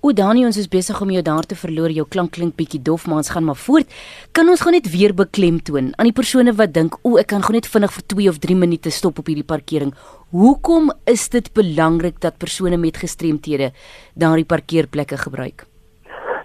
O 0.00 0.12
Dani, 0.12 0.44
ons 0.46 0.56
is 0.56 0.66
besig 0.66 1.00
om 1.00 1.10
jou 1.10 1.22
daar 1.22 1.46
te 1.46 1.54
verloor. 1.54 1.90
Jou 1.90 2.06
klank 2.08 2.32
klink 2.32 2.56
bietjie 2.56 2.82
dof, 2.82 3.06
maar 3.06 3.22
ons 3.22 3.30
gaan 3.30 3.44
maar 3.44 3.62
voort. 3.62 3.86
Kan 4.32 4.48
ons 4.48 4.60
gou 4.60 4.72
net 4.72 4.90
weer 4.90 5.14
beklemtoon 5.14 5.94
aan 5.96 6.10
die 6.10 6.18
persone 6.20 6.52
wat 6.52 6.74
dink, 6.74 6.98
"O, 7.02 7.16
ek 7.16 7.26
kan 7.26 7.42
gou 7.42 7.52
net 7.52 7.66
vinnig 7.66 7.92
vir 7.92 8.06
2 8.06 8.28
of 8.28 8.38
3 8.38 8.56
minute 8.56 8.90
stop 8.90 9.18
op 9.18 9.26
hierdie 9.26 9.46
parkering." 9.46 9.94
Hoekom 10.30 10.90
is 11.06 11.28
dit 11.28 11.52
belangrik 11.54 12.20
dat 12.20 12.38
persone 12.38 12.76
met 12.76 12.96
gestremthede 12.96 13.72
daardie 14.14 14.44
parkeerplekke 14.44 15.16
gebruik? 15.16 15.67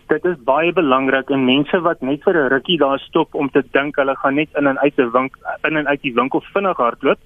Dit 0.08 0.26
is 0.26 0.38
baie 0.44 0.74
belangrik 0.74 1.30
en 1.30 1.46
mense 1.46 1.80
wat 1.82 2.02
net 2.02 2.24
vir 2.24 2.38
'n 2.38 2.50
rukkie 2.54 2.78
daar 2.78 3.00
stop 3.00 3.36
om 3.36 3.50
te 3.50 3.64
dink 3.72 3.96
hulle 3.96 4.16
gaan 4.16 4.36
net 4.36 4.50
in 4.58 4.68
en 4.68 4.80
uit 4.80 4.98
'n 4.98 5.12
winkel 5.12 5.40
in 5.68 5.78
en 5.78 5.88
uit 5.88 6.02
die 6.02 6.14
winkel 6.14 6.42
vinnig 6.54 6.78
hardloop. 6.78 7.20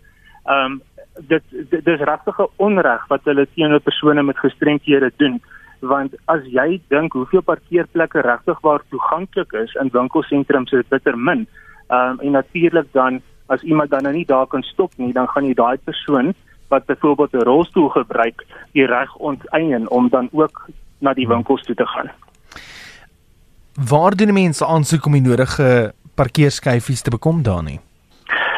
Ehm 0.45 0.65
um, 0.65 0.81
dit, 1.27 1.43
dit 1.69 1.85
dis 1.85 1.99
regtig 1.99 2.39
'n 2.39 2.51
onreg 2.55 3.07
wat 3.07 3.21
hulle 3.23 3.47
teenoor 3.55 3.79
persone 3.79 4.23
met 4.23 4.37
gestremthede 4.37 5.11
doen 5.17 5.41
want 5.79 6.15
as 6.25 6.41
jy 6.45 6.81
dink 6.89 7.13
hoeveel 7.13 7.41
parkeerplekke 7.41 8.21
regtig 8.21 8.59
waar 8.61 8.81
toeganklik 8.89 9.53
is 9.53 9.73
in 9.73 9.89
winkelsentrums 9.93 10.71
is 10.71 10.87
bitter 10.89 11.17
min. 11.17 11.47
Ehm 11.89 12.09
um, 12.09 12.19
en 12.19 12.31
natuurlik 12.31 12.87
dan 12.91 13.21
as 13.47 13.61
iemand 13.61 13.89
dan 13.89 14.03
nou 14.03 14.13
nie 14.13 14.25
daar 14.25 14.47
kan 14.47 14.63
stop 14.63 14.91
nie, 14.97 15.13
dan 15.13 15.27
gaan 15.27 15.45
jy 15.45 15.53
daai 15.53 15.77
persoon 15.77 16.33
wat 16.67 16.85
byvoorbeeld 16.85 17.33
'n 17.33 17.43
rolstoel 17.43 17.89
gebruik, 17.89 18.45
die 18.71 18.85
reg 18.85 19.15
onteien 19.15 19.89
om 19.89 20.09
dan 20.09 20.29
ook 20.31 20.65
na 20.99 21.13
die 21.13 21.27
winkels 21.27 21.61
toe 21.61 21.75
te 21.75 21.87
gaan. 21.87 22.09
Waar 23.77 24.15
doen 24.15 24.33
mense 24.33 24.65
aansoek 24.65 25.05
om 25.05 25.13
die 25.13 25.21
nodige 25.21 25.93
parkeerskyfies 26.17 27.03
te 27.05 27.11
bekom 27.13 27.43
daar 27.45 27.61
nie? 27.63 27.77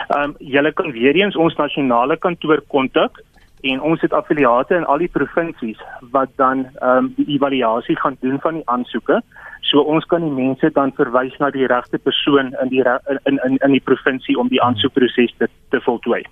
Ehm 0.08 0.30
um, 0.30 0.36
julle 0.40 0.72
kan 0.74 0.94
weer 0.96 1.16
eens 1.20 1.36
ons 1.36 1.56
nasionale 1.60 2.16
kantoor 2.18 2.62
kontak 2.68 3.20
en 3.62 3.82
ons 3.82 4.02
het 4.02 4.14
affiliate 4.14 4.76
in 4.76 4.86
al 4.86 4.98
die 5.04 5.12
provinsies 5.12 5.80
wat 6.12 6.30
dan 6.36 6.66
ehm 6.66 6.98
um, 6.98 7.14
die 7.18 7.28
evaluasie 7.36 7.98
gaan 8.00 8.18
doen 8.22 8.40
van 8.40 8.54
die 8.54 8.68
aansoeke. 8.72 9.22
So 9.70 9.84
ons 9.84 10.06
kan 10.10 10.24
die 10.24 10.32
mense 10.32 10.72
dan 10.74 10.94
verwys 10.98 11.36
na 11.40 11.50
die 11.52 11.68
regte 11.68 12.00
persoon 12.00 12.54
in 12.62 12.70
die 12.72 12.84
in 13.28 13.40
in 13.44 13.58
in 13.58 13.72
die 13.76 13.84
provinsie 13.84 14.38
om 14.40 14.48
die 14.48 14.62
aansoekproses 14.64 15.34
te 15.38 15.50
te 15.70 15.82
voltooi. 15.86 16.24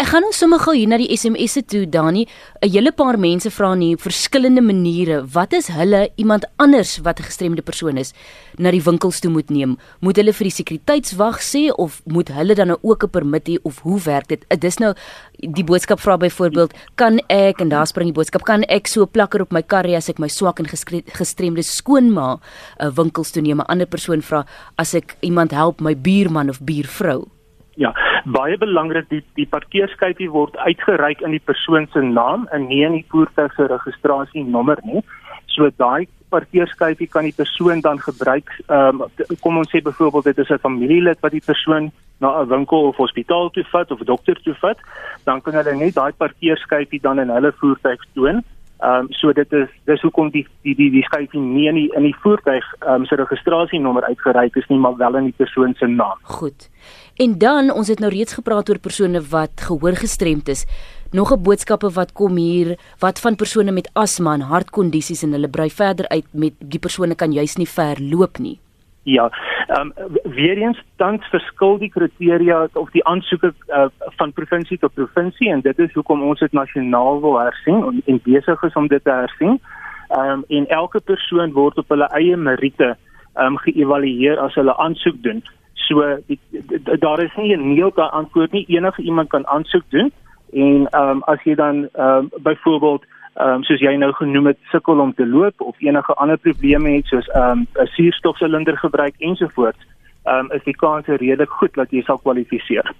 Ek 0.00 0.08
gaan 0.08 0.24
nou 0.24 0.32
sommer 0.32 0.62
gou 0.62 0.72
hier 0.76 0.88
na 0.88 0.96
die 1.00 1.10
SMS'e 1.16 1.64
toe 1.68 1.84
Dani. 1.86 2.24
'n 2.62 2.70
Hele 2.70 2.92
paar 2.92 3.18
mense 3.18 3.50
vra 3.50 3.74
nie 3.74 3.94
op 3.94 4.00
verskillende 4.00 4.62
maniere. 4.62 5.24
Wat 5.34 5.52
is 5.52 5.68
hulle 5.68 6.08
iemand 6.16 6.46
anders 6.56 6.98
wat 7.04 7.20
'n 7.20 7.28
gestremde 7.28 7.62
persoon 7.62 7.96
is 7.98 8.14
na 8.56 8.70
die 8.70 8.82
winkels 8.82 9.20
toe 9.20 9.30
moet 9.30 9.50
neem? 9.50 9.76
Moet 10.00 10.16
hulle 10.16 10.32
vir 10.32 10.44
die 10.44 10.58
sekuriteitswag 10.60 11.42
sê 11.42 11.70
of 11.76 12.00
moet 12.06 12.28
hulle 12.28 12.54
dan 12.54 12.68
nou 12.68 12.78
ook 12.82 13.04
'n 13.04 13.10
permit 13.10 13.48
hê 13.48 13.56
of 13.62 13.82
hoe 13.82 14.00
werk 14.04 14.28
dit? 14.28 14.44
Dis 14.60 14.78
nou 14.78 14.94
die 15.38 15.64
boodskap 15.64 16.00
vra 16.02 16.16
byvoorbeeld, 16.18 16.74
kan 16.98 17.20
ek 17.30 17.62
en 17.62 17.70
daar 17.70 17.86
spring 17.86 18.10
die 18.10 18.16
boodskap, 18.16 18.42
kan 18.46 18.64
ek 18.68 18.90
so 18.90 19.06
plakker 19.06 19.44
op 19.44 19.52
my 19.54 19.62
kar 19.62 19.86
hê 19.86 19.94
as 19.98 20.10
ek 20.10 20.18
my 20.18 20.28
swak 20.28 20.58
en 20.58 20.66
gestremde 20.66 21.62
skoonma 21.62 22.28
'n 22.34 22.86
uh, 22.86 22.90
winkels 22.90 23.30
toe 23.32 23.42
neem? 23.42 23.60
'n 23.60 23.70
Ander 23.70 23.86
persoon 23.86 24.20
vra 24.20 24.44
as 24.76 24.94
ek 24.94 25.16
iemand 25.22 25.52
help 25.52 25.80
my 25.80 25.94
buurman 25.94 26.50
of 26.50 26.60
buurvrou. 26.60 27.28
Ja, 27.76 27.94
baie 28.26 28.58
belangrik 28.58 29.08
die 29.08 29.22
die 29.36 29.46
parkeerskyfie 29.46 30.30
word 30.30 30.56
uitgereik 30.56 31.20
in 31.20 31.30
die 31.30 31.44
persoon 31.44 31.86
se 31.92 32.00
naam 32.02 32.48
en 32.52 32.66
nie 32.66 32.82
in 32.82 32.92
die 32.92 33.06
voertuig 33.08 33.54
se 33.54 33.68
registrasienommer 33.70 34.78
nie. 34.84 35.02
So 35.46 35.70
daai 35.76 36.08
parkeerskypie 36.28 37.08
kan 37.08 37.26
die 37.28 37.34
persoon 37.36 37.80
dan 37.80 38.00
gebruik. 38.00 38.50
Ehm 38.66 39.02
um, 39.02 39.36
kom 39.40 39.58
ons 39.58 39.70
sê 39.70 39.82
byvoorbeeld 39.82 40.24
dit 40.24 40.38
is 40.38 40.50
'n 40.50 40.64
familielid 40.66 41.20
wat 41.20 41.32
die 41.32 41.44
persoon 41.44 41.90
na 42.20 42.42
'n 42.42 42.48
winkel 42.48 42.88
of 42.88 42.96
hospitaal 42.96 43.50
toe 43.50 43.64
vat 43.72 43.90
of 43.90 44.00
dokter 44.00 44.36
toe 44.42 44.54
vat, 44.54 44.78
dan 45.24 45.40
kan 45.40 45.54
hulle 45.54 45.74
net 45.74 45.94
daai 45.94 46.12
parkeerskypie 46.12 47.00
dan 47.00 47.18
in 47.18 47.30
hulle 47.30 47.52
voertuig 47.52 48.04
toon. 48.14 48.42
Ehm 48.78 49.00
um, 49.00 49.06
so 49.10 49.32
dit 49.32 49.52
is 49.52 49.68
dis 49.84 50.00
hoekom 50.00 50.30
die 50.30 50.46
die 50.62 50.74
die, 50.74 50.90
die 50.90 51.02
skyfie 51.02 51.40
nie 51.40 51.66
in 51.66 51.74
die 51.74 51.88
in 51.96 52.02
die 52.02 52.16
voertuig 52.22 52.64
ehm 52.78 52.94
um, 52.94 53.06
se 53.06 53.16
registrasienommer 53.16 54.04
uitgereik 54.04 54.56
is 54.56 54.66
nie, 54.68 54.78
maar 54.78 54.96
wel 54.96 55.16
in 55.16 55.24
die 55.24 55.34
persoon 55.36 55.74
se 55.78 55.86
naam. 55.86 56.18
Goed. 56.22 56.68
En 57.16 57.38
dan 57.38 57.72
ons 57.72 57.88
het 57.88 57.98
nou 57.98 58.12
reeds 58.12 58.34
gepraat 58.38 58.68
oor 58.70 58.78
persone 58.78 59.20
wat 59.30 59.50
gehoor 59.66 59.96
gestremd 59.98 60.48
is. 60.48 60.66
Nog 61.10 61.32
'n 61.32 61.42
boodskappe 61.42 61.90
wat 61.90 62.12
kom 62.12 62.36
hier, 62.36 62.78
wat 62.98 63.20
van 63.20 63.36
persone 63.36 63.72
met 63.72 63.90
asma 63.92 64.32
en 64.32 64.40
hartkondisies 64.40 65.22
en 65.22 65.32
hulle 65.32 65.48
brei 65.48 65.70
verder 65.70 66.08
uit 66.08 66.26
met 66.32 66.52
die 66.58 66.78
persone 66.78 67.14
kan 67.14 67.32
juis 67.32 67.56
nie 67.56 67.68
ver 67.68 67.96
loop 68.00 68.38
nie. 68.38 68.58
Ja, 69.02 69.30
ehm 69.66 69.92
um, 69.96 70.18
weer 70.22 70.56
eens 70.56 70.82
tans 70.96 71.26
verskil 71.26 71.78
die 71.78 71.90
kriteria 71.90 72.68
of 72.72 72.90
die 72.90 73.04
aansoeke 73.04 73.54
uh, 73.68 73.86
van 74.16 74.32
provinsie 74.32 74.78
tot 74.78 74.94
provinsie 74.94 75.50
en 75.50 75.60
dit 75.60 75.78
is 75.78 75.92
hoekom 75.92 76.22
ons 76.22 76.38
dit 76.38 76.52
nasionaal 76.52 77.20
wil 77.20 77.38
hersien 77.38 77.82
en, 77.84 78.02
en 78.06 78.20
besig 78.22 78.62
is 78.62 78.74
om 78.74 78.86
dit 78.86 79.04
te 79.04 79.10
hersien. 79.10 79.60
Ehm 80.08 80.30
um, 80.30 80.44
en 80.48 80.66
elke 80.66 81.00
persoon 81.00 81.52
word 81.52 81.78
op 81.78 81.88
hulle 81.88 82.08
eie 82.12 82.36
meriete 82.36 82.96
ehm 83.34 83.46
um, 83.46 83.56
geëvalueer 83.56 84.38
as 84.38 84.54
hulle 84.54 84.76
aansoek 84.76 85.22
doen. 85.22 85.42
So 85.74 86.16
die, 86.26 86.40
die, 86.50 86.98
daar 86.98 87.22
is 87.22 87.36
nie 87.36 87.56
'n 87.56 87.74
neelke 87.74 88.02
antwoord 88.02 88.52
nie. 88.52 88.64
Enige 88.68 89.02
iemand 89.02 89.28
kan 89.28 89.46
aansoek 89.46 89.84
doen 89.88 90.12
en 90.52 90.86
ehm 90.90 91.08
um, 91.10 91.22
as 91.26 91.42
jy 91.44 91.54
dan 91.54 91.88
ehm 91.92 92.28
um, 92.28 92.30
byvoorbeeld 92.42 93.04
ehm 93.34 93.48
um, 93.48 93.62
soos 93.62 93.80
jy 93.80 93.96
nou 93.96 94.12
genoem 94.12 94.46
het 94.46 94.58
sukkel 94.70 95.00
om 95.00 95.14
te 95.14 95.26
loop 95.26 95.60
of 95.60 95.76
enige 95.80 96.14
ander 96.14 96.38
probleme 96.38 96.96
het 96.96 97.06
soos 97.06 97.28
ehm 97.28 97.50
um, 97.50 97.66
'n 97.74 97.86
suurstofsilinder 97.86 98.78
gebruik 98.78 99.14
ensovoorts 99.18 99.86
ehm 100.24 100.38
um, 100.38 100.50
is 100.52 100.64
die 100.64 100.76
kans 100.76 101.06
redelik 101.06 101.50
goed 101.50 101.74
dat 101.74 101.90
jy 101.90 102.02
sal 102.02 102.18
kwalifiseer. 102.18 102.92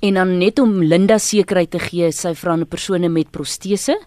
En 0.00 0.14
dan 0.14 0.38
net 0.38 0.58
om 0.58 0.82
Linda 0.82 1.18
sekerheid 1.18 1.70
te 1.70 1.78
gee, 1.78 2.10
sy 2.12 2.34
vra 2.34 2.56
'n 2.56 2.66
persone 2.66 3.08
met 3.08 3.30
protese 3.30 3.98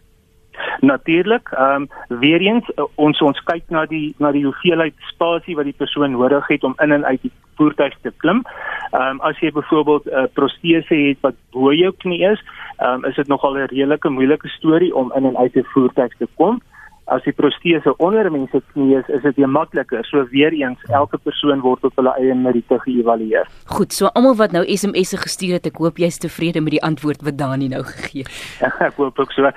Natuurlik, 0.80 1.50
ehm 1.52 1.82
um, 1.82 2.20
weer 2.20 2.42
eens 2.42 2.72
uh, 2.76 2.84
ons 2.96 3.22
ons 3.22 3.40
kyk 3.44 3.64
na 3.70 3.86
die 3.86 4.16
na 4.18 4.32
die 4.32 4.44
hoeveelheid 4.44 4.94
spasie 5.12 5.56
wat 5.56 5.66
die 5.70 5.78
persoon 5.78 6.12
nodig 6.12 6.48
het 6.48 6.64
om 6.64 6.76
in 6.84 6.92
en 6.92 7.06
uit 7.06 7.22
die 7.22 7.32
voertuig 7.56 7.96
te 8.02 8.14
klim. 8.18 8.44
Ehm 8.92 9.02
um, 9.02 9.22
as 9.22 9.40
jy 9.40 9.52
byvoorbeeld 9.52 10.06
'n 10.06 10.18
uh, 10.18 10.28
protese 10.34 10.96
het 10.96 11.18
wat 11.22 11.36
bo 11.52 11.74
jou 11.74 11.94
knie 11.98 12.24
is, 12.32 12.44
ehm 12.78 13.04
um, 13.04 13.06
is 13.06 13.16
dit 13.16 13.28
nogal 13.28 13.58
'n 13.58 13.68
redelike 13.72 14.10
moeilike 14.10 14.48
storie 14.48 14.96
om 14.96 15.12
in 15.16 15.26
en 15.26 15.38
uit 15.38 15.56
'n 15.56 15.68
voertuig 15.74 16.18
te 16.18 16.28
kom. 16.36 16.62
As 17.06 17.22
die 17.22 17.34
protese 17.38 17.94
onder 18.02 18.32
mense 18.32 18.62
knie 18.74 18.96
is, 18.98 19.08
is 19.14 19.22
dit 19.22 19.36
weer 19.36 19.50
makliker. 19.50 20.06
So 20.06 20.26
weer 20.32 20.54
eens, 20.54 20.82
elke 20.90 21.18
persoon 21.22 21.60
word 21.62 21.84
op 21.86 21.94
hulle 21.96 22.14
eie 22.18 22.34
meriete 22.34 22.80
geëvalueer. 22.82 23.46
Goed, 23.66 23.94
so 23.94 24.10
almal 24.18 24.34
wat 24.36 24.52
nou 24.52 24.64
SMS'e 24.66 25.18
gestuur 25.22 25.54
het, 25.60 25.70
ek 25.70 25.78
hoop 25.78 26.02
jy's 26.02 26.18
tevrede 26.18 26.64
met 26.66 26.74
die 26.74 26.82
antwoord 26.82 27.22
wat 27.22 27.38
Dani 27.38 27.68
nou 27.68 27.84
gegee 27.84 28.26
het. 28.26 28.34
Ek 28.90 28.98
hoop 28.98 29.20
ook 29.20 29.32
so. 29.38 29.52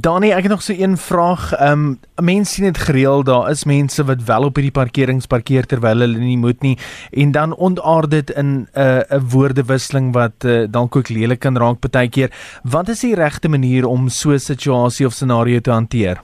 Dani, 0.00 0.32
ek 0.34 0.48
het 0.48 0.50
nog 0.50 0.62
so 0.62 0.72
'n 0.74 0.96
vraag. 0.96 1.52
Ehm 1.52 1.98
um, 2.18 2.24
mense 2.24 2.52
sien 2.54 2.64
dit 2.64 2.78
gereeld, 2.78 3.26
daar 3.26 3.50
is 3.50 3.64
mense 3.64 4.04
wat 4.04 4.24
wel 4.24 4.44
op 4.44 4.54
hierdie 4.54 4.72
parkerings 4.72 5.26
parkeer 5.26 5.66
terwyl 5.66 5.98
hulle 5.98 6.18
nie 6.18 6.36
moet 6.36 6.60
nie 6.62 6.78
en 7.10 7.30
dan 7.30 7.56
ontaard 7.56 8.10
dit 8.10 8.30
in 8.30 8.46
'n 8.46 8.68
uh, 8.74 9.02
'n 9.10 9.28
woordewisseling 9.30 10.12
wat 10.12 10.44
uh, 10.44 10.66
dalk 10.70 10.96
ook 10.96 11.08
lelik 11.08 11.38
kan 11.38 11.56
raak 11.56 11.78
partykeer. 11.78 12.30
Wat 12.62 12.88
is 12.88 13.00
die 13.00 13.14
regte 13.14 13.48
manier 13.48 13.86
om 13.86 14.08
so 14.08 14.30
'n 14.30 14.38
situasie 14.38 15.06
of 15.06 15.12
scenario 15.12 15.60
te 15.60 15.70
hanteer? 15.70 16.20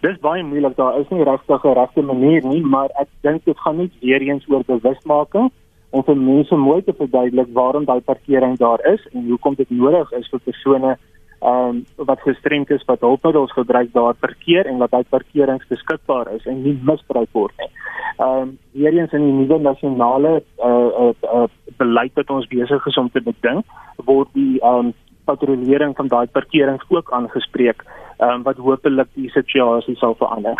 Dis 0.00 0.18
baie 0.20 0.42
moeilik. 0.42 0.76
Daar 0.76 1.00
is 1.00 1.08
nie 1.08 1.24
regtig 1.24 1.64
'n 1.64 1.72
regte 1.72 2.02
manier 2.02 2.44
nie, 2.44 2.62
maar 2.62 2.88
ek 3.00 3.08
dink 3.20 3.44
dit 3.44 3.58
gaan 3.58 3.76
net 3.76 3.92
weer 4.00 4.20
eens 4.20 4.44
oor 4.48 4.62
bewusmaking 4.66 5.50
om 5.90 6.02
vir 6.04 6.16
mense 6.16 6.56
mooi 6.56 6.82
te 6.82 6.92
verduidelik 6.92 7.48
waarom 7.52 7.84
daai 7.84 8.00
parkering 8.00 8.56
daar 8.58 8.80
is 8.84 9.08
en 9.12 9.28
hoekom 9.28 9.54
dit 9.54 9.70
nodig 9.70 10.12
is 10.12 10.28
vir 10.28 10.40
persone 10.40 10.98
um, 11.46 11.84
wat 11.96 12.20
gestremd 12.20 12.70
is 12.70 12.84
wat 12.86 13.00
hulpmiddels 13.00 13.52
gebruik 13.52 13.92
daar 13.92 14.14
parkeer 14.14 14.66
en 14.66 14.78
wat 14.82 14.92
uit 14.92 15.08
parkerings 15.08 15.66
beskikbaar 15.68 16.32
is 16.34 16.46
en 16.46 16.62
nie 16.62 16.74
misbruik 16.82 17.30
word 17.32 17.54
nie. 17.62 17.70
Ehm 18.16 18.42
um, 18.42 18.58
weer 18.72 18.94
eens 18.98 19.12
in 19.12 19.24
die 19.24 19.32
nuwe 19.32 19.58
nasionale 19.60 20.42
uh, 20.64 20.88
uh, 21.04 21.12
uh, 21.22 21.48
beleid 21.76 22.14
wat 22.14 22.30
ons 22.30 22.48
besig 22.48 22.86
is 22.86 22.96
om 22.96 23.10
te 23.10 23.20
beding, 23.20 23.62
word 24.04 24.32
die 24.32 24.56
ehm 24.60 24.88
um, 24.88 24.94
patrollering 25.26 25.96
van 25.98 26.08
daai 26.08 26.26
parkerings 26.26 26.84
ook 26.88 27.12
aangespreek, 27.12 27.84
ehm 28.18 28.30
um, 28.30 28.42
wat 28.48 28.56
hopelik 28.56 29.12
die 29.14 29.30
situasie 29.30 29.96
sal 30.00 30.14
verander. 30.18 30.58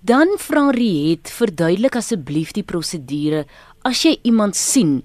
Dan 0.00 0.38
vra 0.40 0.70
Riet, 0.72 1.28
verduidelik 1.28 1.96
asseblief 2.00 2.54
die 2.56 2.64
prosedure 2.64 3.44
as 3.84 4.00
jy 4.06 4.14
iemand 4.24 4.56
sien 4.56 5.02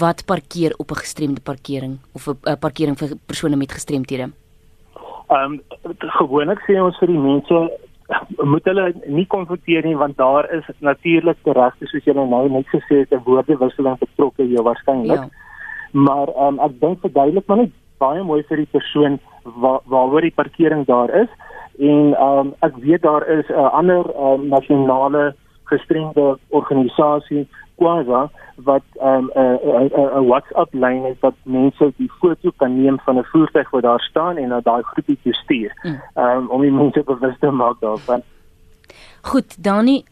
wat 0.00 0.24
parkeer 0.26 0.74
op 0.76 0.90
'n 0.90 1.00
gestremde 1.00 1.40
parkering 1.40 1.98
of 2.12 2.28
'n 2.28 2.58
parkering 2.60 2.98
vir 2.98 3.16
persone 3.26 3.56
met 3.56 3.72
gestremthede? 3.72 4.32
Ehm 5.32 5.52
um, 5.52 5.60
gewoonlik 6.18 6.60
sê 6.66 6.76
ons 6.82 6.98
vir 7.00 7.08
die 7.08 7.18
mense 7.18 7.60
moet 8.44 8.66
hulle 8.68 8.90
nie 9.06 9.24
konfronteer 9.32 9.86
nie 9.86 9.96
want 9.96 10.16
daar 10.16 10.44
is 10.52 10.66
natuurlik 10.84 11.38
regte 11.58 11.88
soos 11.88 12.04
julle 12.04 12.26
nou 12.28 12.42
net 12.48 12.68
gesê 12.72 13.04
het 13.04 13.12
'n 13.12 13.24
woordewisseling 13.24 13.98
betrokke 13.98 14.42
hier 14.42 14.62
waarskynlik. 14.62 15.24
Ja. 15.24 15.28
Maar 15.92 16.28
ehm 16.28 16.58
um, 16.58 16.60
ek 16.60 16.80
dink 16.80 17.00
verduidelik 17.00 17.46
maar 17.46 17.56
net 17.56 17.72
baie 17.98 18.22
mooi 18.22 18.42
vir 18.42 18.56
die 18.56 18.72
persoon 18.76 19.18
waar 19.42 19.80
waaroor 19.84 20.20
die 20.20 20.38
parkering 20.40 20.86
daar 20.86 21.10
is 21.22 21.30
en 21.78 22.14
ehm 22.14 22.38
um, 22.38 22.54
ek 22.60 22.76
weet 22.76 23.02
daar 23.02 23.28
is 23.28 23.48
'n 23.48 23.52
uh, 23.52 23.72
ander 23.72 24.04
um, 24.16 24.48
nasionale 24.48 25.34
gestremde 25.64 26.38
organisasie 26.48 27.48
Kwaza 27.76 28.30
wat 28.56 28.82
'n 28.94 29.30
um, 29.34 29.58
'n 30.20 30.26
WhatsApp 30.26 30.74
lyn 30.74 31.04
het 31.04 31.20
wat 31.20 31.34
mense 31.42 31.92
die 31.96 32.10
foto 32.20 32.50
kan 32.56 32.82
neem 32.82 32.98
van 33.04 33.18
'n 33.18 33.24
voertuig 33.32 33.70
wat 33.70 33.82
daar 33.82 34.00
staan 34.00 34.36
en 34.36 34.48
na 34.48 34.60
daai 34.60 34.82
groepie 34.82 35.18
toe 35.22 35.34
stuur. 35.34 35.72
Mm. 35.82 36.00
Um, 36.14 36.50
om 36.50 36.60
die 36.60 36.72
mense 36.72 37.02
bewus 37.02 37.36
te 37.40 37.50
maak 37.50 37.80
daarvan. 37.80 38.22
Goed, 39.24 39.62
Dani, 39.64 40.04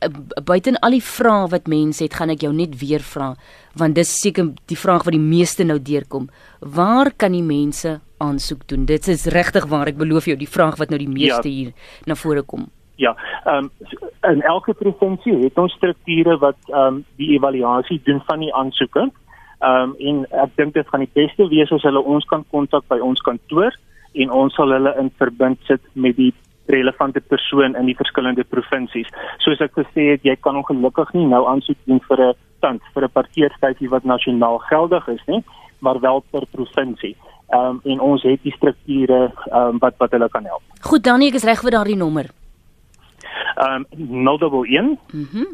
buiten 0.45 0.79
al 0.81 0.91
die 0.91 1.03
vrae 1.05 1.49
wat 1.49 1.67
mense 1.69 2.03
het, 2.03 2.15
gaan 2.15 2.31
ek 2.33 2.41
jou 2.41 2.53
net 2.53 2.79
weer 2.81 3.01
vra 3.05 3.35
want 3.77 3.95
dis 3.97 4.11
seker 4.21 4.51
die 4.69 4.77
vraag 4.77 5.05
wat 5.07 5.15
die 5.17 5.23
meeste 5.23 5.65
nou 5.65 5.79
deurkom. 5.81 6.29
Waar 6.61 7.13
kan 7.17 7.33
die 7.33 7.45
mense 7.45 8.01
aansoek 8.21 8.67
doen? 8.69 8.85
Dit 8.85 9.09
is 9.09 9.25
regtig 9.33 9.67
waar 9.67 9.89
ek 9.89 9.97
beloof 10.01 10.29
jou 10.29 10.37
die 10.37 10.49
vraag 10.49 10.77
wat 10.81 10.93
nou 10.93 11.01
die 11.01 11.09
meeste 11.09 11.49
ja. 11.49 11.55
hier 11.55 11.73
na 12.07 12.17
vore 12.17 12.43
kom. 12.43 12.69
Ja, 12.97 13.17
ehm 13.45 13.57
um, 13.65 13.71
in 14.31 14.43
elke 14.43 14.75
provinsie 14.75 15.37
het 15.43 15.59
ons 15.59 15.73
strukture 15.73 16.37
wat 16.39 16.59
ehm 16.69 16.87
um, 16.87 17.05
die 17.17 17.31
evaluasie 17.37 18.01
doen 18.05 18.23
van 18.27 18.39
die 18.39 18.55
aansoeke. 18.55 19.11
Ehm 19.59 19.83
um, 19.83 19.95
en 19.99 20.27
ek 20.45 20.57
dink 20.57 20.75
dit 20.75 20.89
gaan 20.89 21.05
die 21.05 21.15
beste 21.15 21.49
wees 21.49 21.73
as 21.73 21.83
hulle 21.83 22.03
ons 22.03 22.25
kan 22.25 22.45
kontak 22.51 22.85
by 22.89 22.99
ons 22.99 23.21
kantoor 23.21 23.73
en 24.13 24.31
ons 24.31 24.55
sal 24.55 24.75
hulle 24.75 24.95
in 25.01 25.11
verbind 25.19 25.59
sit 25.69 25.81
met 25.93 26.17
die 26.17 26.33
relevante 26.67 27.21
persoon 27.21 27.77
in 27.77 27.87
die 27.87 27.97
verskillende 27.97 28.45
provinsies. 28.45 29.09
Soos 29.45 29.61
ek 29.65 29.75
gesê 29.79 30.13
het, 30.13 30.25
jy 30.25 30.37
kan 30.37 30.57
ongelukkig 30.57 31.15
nie 31.17 31.27
nou 31.27 31.43
aansoek 31.49 31.79
doen 31.87 32.01
vir 32.09 32.21
'n 32.29 32.35
tand 32.61 32.83
vir 32.95 33.05
'n 33.05 33.17
parkeerstyfie 33.19 33.89
wat 33.89 34.05
nasionaal 34.05 34.59
geldig 34.59 35.09
is 35.09 35.25
nie, 35.27 35.43
maar 35.81 36.01
wel 36.01 36.23
per 36.31 36.47
provinsie. 36.47 37.17
Ehm 37.49 37.67
um, 37.67 37.81
en 37.85 38.01
ons 38.01 38.23
het 38.23 38.43
die 38.43 38.57
strukture 38.59 39.33
ehm 39.51 39.57
um, 39.57 39.79
wat 39.79 39.95
wat 39.99 40.11
hulle 40.11 40.29
kan 40.29 40.45
help. 40.45 40.63
Goed, 40.81 41.03
Danie, 41.05 41.29
ek 41.29 41.35
is 41.35 41.45
reg 41.45 41.61
vir 41.63 41.71
daardie 41.71 41.97
nommer. 41.97 42.42
Ehm 43.57 43.85
um, 43.93 44.27
011 44.27 44.99
Mhm. 45.13 45.45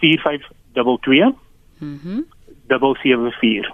4522 0.00 1.34
Mhm. 1.78 2.20
774. 2.68 3.70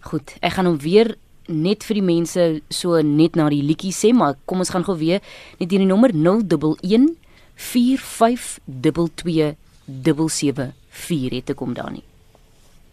Goed, 0.00 0.36
ek 0.40 0.52
gaan 0.52 0.66
hom 0.66 0.78
weer 0.78 1.14
net 1.48 1.84
vir 1.84 1.94
die 1.94 2.02
mense 2.04 2.60
so 2.68 3.00
net 3.02 3.34
na 3.36 3.48
die 3.48 3.62
liedjie 3.62 3.92
sê, 3.92 4.12
maar 4.14 4.34
kom 4.44 4.58
ons 4.58 4.70
gaan 4.70 4.84
gou 4.84 4.96
weer 4.98 5.20
net 5.58 5.70
hierdie 5.70 5.86
nommer 5.86 6.10
011 6.12 7.16
4522 7.54 9.54
774 9.86 11.30
het 11.36 11.46
te 11.46 11.54
kom 11.54 11.72
Dani. 11.74 12.02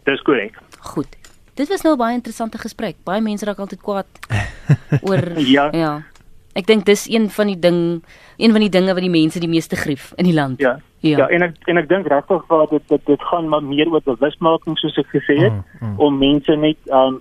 Dis 0.04 0.22
korrek. 0.22 0.58
Goed. 0.94 1.06
Dit 1.54 1.68
was 1.68 1.82
nou 1.82 1.94
'n 1.94 1.98
baie 1.98 2.14
interessante 2.14 2.58
gesprek. 2.58 2.96
Baie 3.04 3.20
mense 3.20 3.44
raak 3.44 3.58
altyd 3.58 3.80
kwaad 3.82 4.06
oor 5.08 5.38
ja. 5.40 5.68
ja. 5.72 6.02
Ek 6.56 6.66
dink 6.66 6.86
dis 6.88 7.04
een 7.12 7.28
van 7.30 7.50
die 7.52 7.58
ding, 7.60 7.80
een 8.40 8.52
van 8.54 8.64
die 8.64 8.72
dinge 8.72 8.94
wat 8.96 9.04
die 9.04 9.12
mense 9.12 9.42
die 9.42 9.50
meeste 9.50 9.76
grief 9.76 10.12
in 10.16 10.24
die 10.24 10.36
land. 10.36 10.60
Ja. 10.60 10.78
Ja, 11.04 11.18
ja 11.18 11.26
en 11.28 11.42
ek 11.42 11.58
en 11.70 11.78
ek 11.78 11.88
dink 11.90 12.08
regtig 12.10 12.46
dat 12.50 12.70
dit 12.72 12.84
dit 12.88 13.02
dit 13.06 13.24
gaan 13.30 13.50
maar 13.52 13.64
meer 13.64 13.90
oor 13.92 14.02
bewusmaking 14.04 14.78
soos 14.80 14.96
ek 15.02 15.10
gesê 15.12 15.36
het 15.44 15.52
mm, 15.52 15.66
mm. 15.80 15.98
om 16.02 16.16
mense 16.18 16.56
net 16.56 16.78
um 16.98 17.20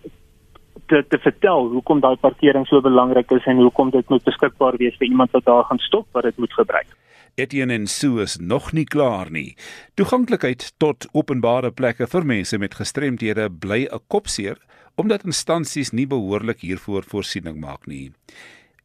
te 0.88 1.02
te 1.10 1.20
vertel 1.22 1.68
hoekom 1.74 2.02
daai 2.02 2.16
parkering 2.22 2.68
so 2.70 2.82
belangrik 2.82 3.32
is 3.36 3.46
en 3.52 3.62
hoekom 3.62 3.92
dit 3.94 4.10
moet 4.14 4.24
beskikbaar 4.24 4.78
wees 4.82 4.96
vir 5.02 5.10
iemand 5.10 5.36
wat 5.36 5.46
daar 5.46 5.68
gaan 5.70 5.82
stop 5.84 6.08
wat 6.18 6.24
dit 6.30 6.38
moet 6.38 6.54
gebruik. 6.54 6.88
Etienne 7.36 7.76
en 7.76 7.88
Sue 7.92 8.22
is 8.24 8.38
nog 8.40 8.72
nie 8.72 8.86
klaar 8.88 9.28
nie. 9.32 9.58
Toeganklikheid 10.00 10.70
tot 10.80 11.08
openbare 11.12 11.74
plekke 11.76 12.08
vir 12.08 12.26
mense 12.26 12.58
met 12.58 12.78
gestremthede 12.80 13.50
bly 13.52 13.88
'n 13.92 14.04
kopseer 14.08 14.58
omdat 14.96 15.26
instansies 15.28 15.92
nie 15.92 16.08
behoorlik 16.08 16.62
hiervoor 16.64 17.04
voorsiening 17.04 17.60
maak 17.60 17.88
nie. 17.88 18.12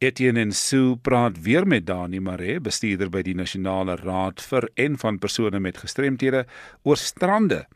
Etienne 0.01 0.41
en 0.41 0.51
Sue 0.51 0.95
praat 0.97 1.35
weer 1.45 1.67
met 1.67 1.83
Dani 1.85 2.17
Maree, 2.25 2.57
bestuurder 2.57 3.11
by 3.13 3.21
die 3.21 3.35
Nasionale 3.37 3.99
Raad 3.99 4.41
vir 4.41 4.65
en 4.81 4.95
van 4.97 5.19
persone 5.21 5.59
met 5.61 5.77
gestremthede 5.77 6.47
oor 6.89 6.97
strande 6.97 7.67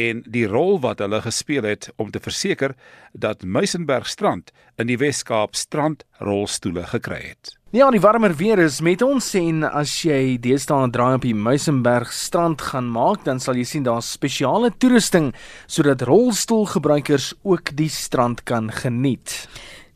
en 0.00 0.24
die 0.26 0.48
rol 0.50 0.80
wat 0.82 0.98
hulle 1.04 1.20
gespeel 1.22 1.68
het 1.68 1.86
om 2.00 2.10
te 2.10 2.18
verseker 2.22 2.74
dat 3.12 3.46
Muizenberg 3.46 4.08
Strand 4.10 4.50
in 4.82 4.90
die 4.90 4.98
Wes-Kaap 4.98 5.54
strandrolstoele 5.54 6.88
gekry 6.90 7.20
het. 7.28 7.54
Ja, 7.70 7.86
die 7.94 8.02
warmer 8.02 8.34
weer 8.34 8.58
is 8.58 8.80
met 8.82 9.02
ons 9.06 9.28
en 9.38 9.62
as 9.62 9.92
jy 10.02 10.40
deesdae 10.42 10.88
'n 10.88 10.90
draai 10.90 11.14
op 11.14 11.22
die 11.22 11.34
Muizenberg 11.34 12.10
strand 12.12 12.60
gaan 12.60 12.90
maak, 12.90 13.24
dan 13.24 13.38
sal 13.38 13.54
jy 13.54 13.64
sien 13.64 13.84
daar's 13.84 14.10
spesiale 14.10 14.72
toerusting 14.78 15.34
sodat 15.68 16.02
rolstoelgebruikers 16.02 17.34
ook 17.42 17.76
die 17.76 17.88
strand 17.88 18.42
kan 18.42 18.72
geniet. 18.72 19.46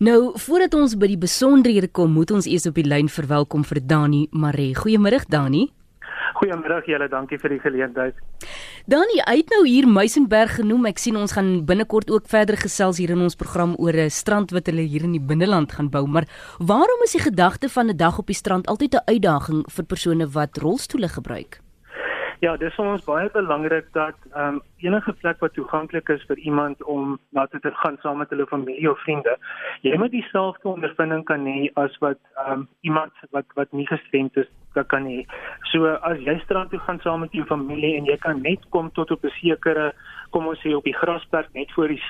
Nou, 0.02 0.32
voordat 0.34 0.74
ons 0.74 0.96
by 0.98 1.06
die 1.06 1.18
besonderhede 1.20 1.86
kom, 1.86 2.16
moet 2.18 2.32
ons 2.34 2.48
eers 2.50 2.66
op 2.66 2.74
die 2.74 2.86
lyn 2.86 3.06
verwelkom 3.06 3.62
vir 3.62 3.78
Dani 3.86 4.24
Maree. 4.34 4.74
Goeiemôre 4.74 5.20
Dani. 5.30 5.68
Goeiemôre 6.34 6.80
julle, 6.90 7.06
dankie 7.08 7.38
vir 7.38 7.54
die 7.54 7.60
geleentheid. 7.62 8.18
Dani, 8.90 9.20
uit 9.22 9.54
nou 9.54 9.62
hier 9.62 9.86
Muizenberg 9.86 10.56
genoem. 10.58 10.88
Ek 10.90 10.98
sien 10.98 11.14
ons 11.16 11.36
gaan 11.36 11.62
binnekort 11.64 12.10
ook 12.10 12.26
verder 12.26 12.58
gesels 12.58 12.98
hier 12.98 13.14
in 13.14 13.22
ons 13.22 13.38
program 13.38 13.76
oor 13.78 13.94
'n 13.94 14.10
strand 14.10 14.50
wat 14.50 14.66
hulle 14.66 14.82
hier 14.82 15.04
in 15.04 15.12
die 15.12 15.22
binneland 15.22 15.72
gaan 15.72 15.90
bou. 15.90 16.06
Maar 16.06 16.26
waarom 16.58 17.00
is 17.04 17.12
die 17.12 17.22
gedagte 17.30 17.68
van 17.68 17.88
'n 17.88 17.96
dag 17.96 18.18
op 18.18 18.26
die 18.26 18.34
strand 18.34 18.66
altyd 18.66 18.94
'n 18.94 19.06
uitdaging 19.06 19.64
vir 19.70 19.84
persone 19.84 20.26
wat 20.26 20.58
rolstoele 20.58 21.08
gebruik? 21.08 21.63
Ja, 22.42 22.56
dis 22.56 22.74
vir 22.74 22.88
ons 22.90 23.04
baie 23.06 23.30
belangrik 23.34 23.86
dat 23.94 24.16
ehm 24.32 24.56
um, 24.56 24.62
enige 24.84 25.12
plek 25.20 25.40
wat 25.40 25.54
toeganklik 25.54 26.08
is 26.08 26.24
vir 26.28 26.38
iemand 26.38 26.82
om 26.84 27.18
na 27.30 27.46
toe 27.46 27.60
te 27.60 27.70
gaan 27.82 27.96
saam 28.02 28.18
met 28.18 28.30
hulle 28.34 28.46
familie 28.46 28.90
of 28.90 29.00
vriende, 29.00 29.36
jy 29.82 29.96
moet 29.96 30.10
dieselfde 30.10 30.68
ondervinding 30.68 31.24
kan 31.24 31.46
hê 31.46 31.70
as 31.84 31.96
wat 32.04 32.20
ehm 32.34 32.52
um, 32.52 32.68
iemand 32.80 33.12
wat 33.30 33.46
wat 33.54 33.72
nie 33.72 33.86
gestremd 33.86 34.36
is 34.36 34.50
kan 34.82 35.06
hê. 35.06 35.22
So 35.70 35.86
as 36.02 36.18
jy 36.26 36.34
strand 36.42 36.70
toe 36.70 36.80
gaan 36.82 37.00
saam 37.00 37.20
met 37.20 37.32
jou 37.32 37.46
familie 37.46 37.94
en 37.96 38.10
jy 38.10 38.16
kan 38.18 38.42
net 38.42 38.64
kom 38.70 38.90
tot 38.98 39.10
op 39.10 39.24
'n 39.24 39.30
sekere 39.38 39.92
kom 40.34 40.48
ons 40.50 40.58
sê 40.64 40.72
op 40.74 40.86
die 40.86 40.94
grasperk 40.96 41.52
net 41.54 41.70
voor 41.76 41.92
die 41.92 42.00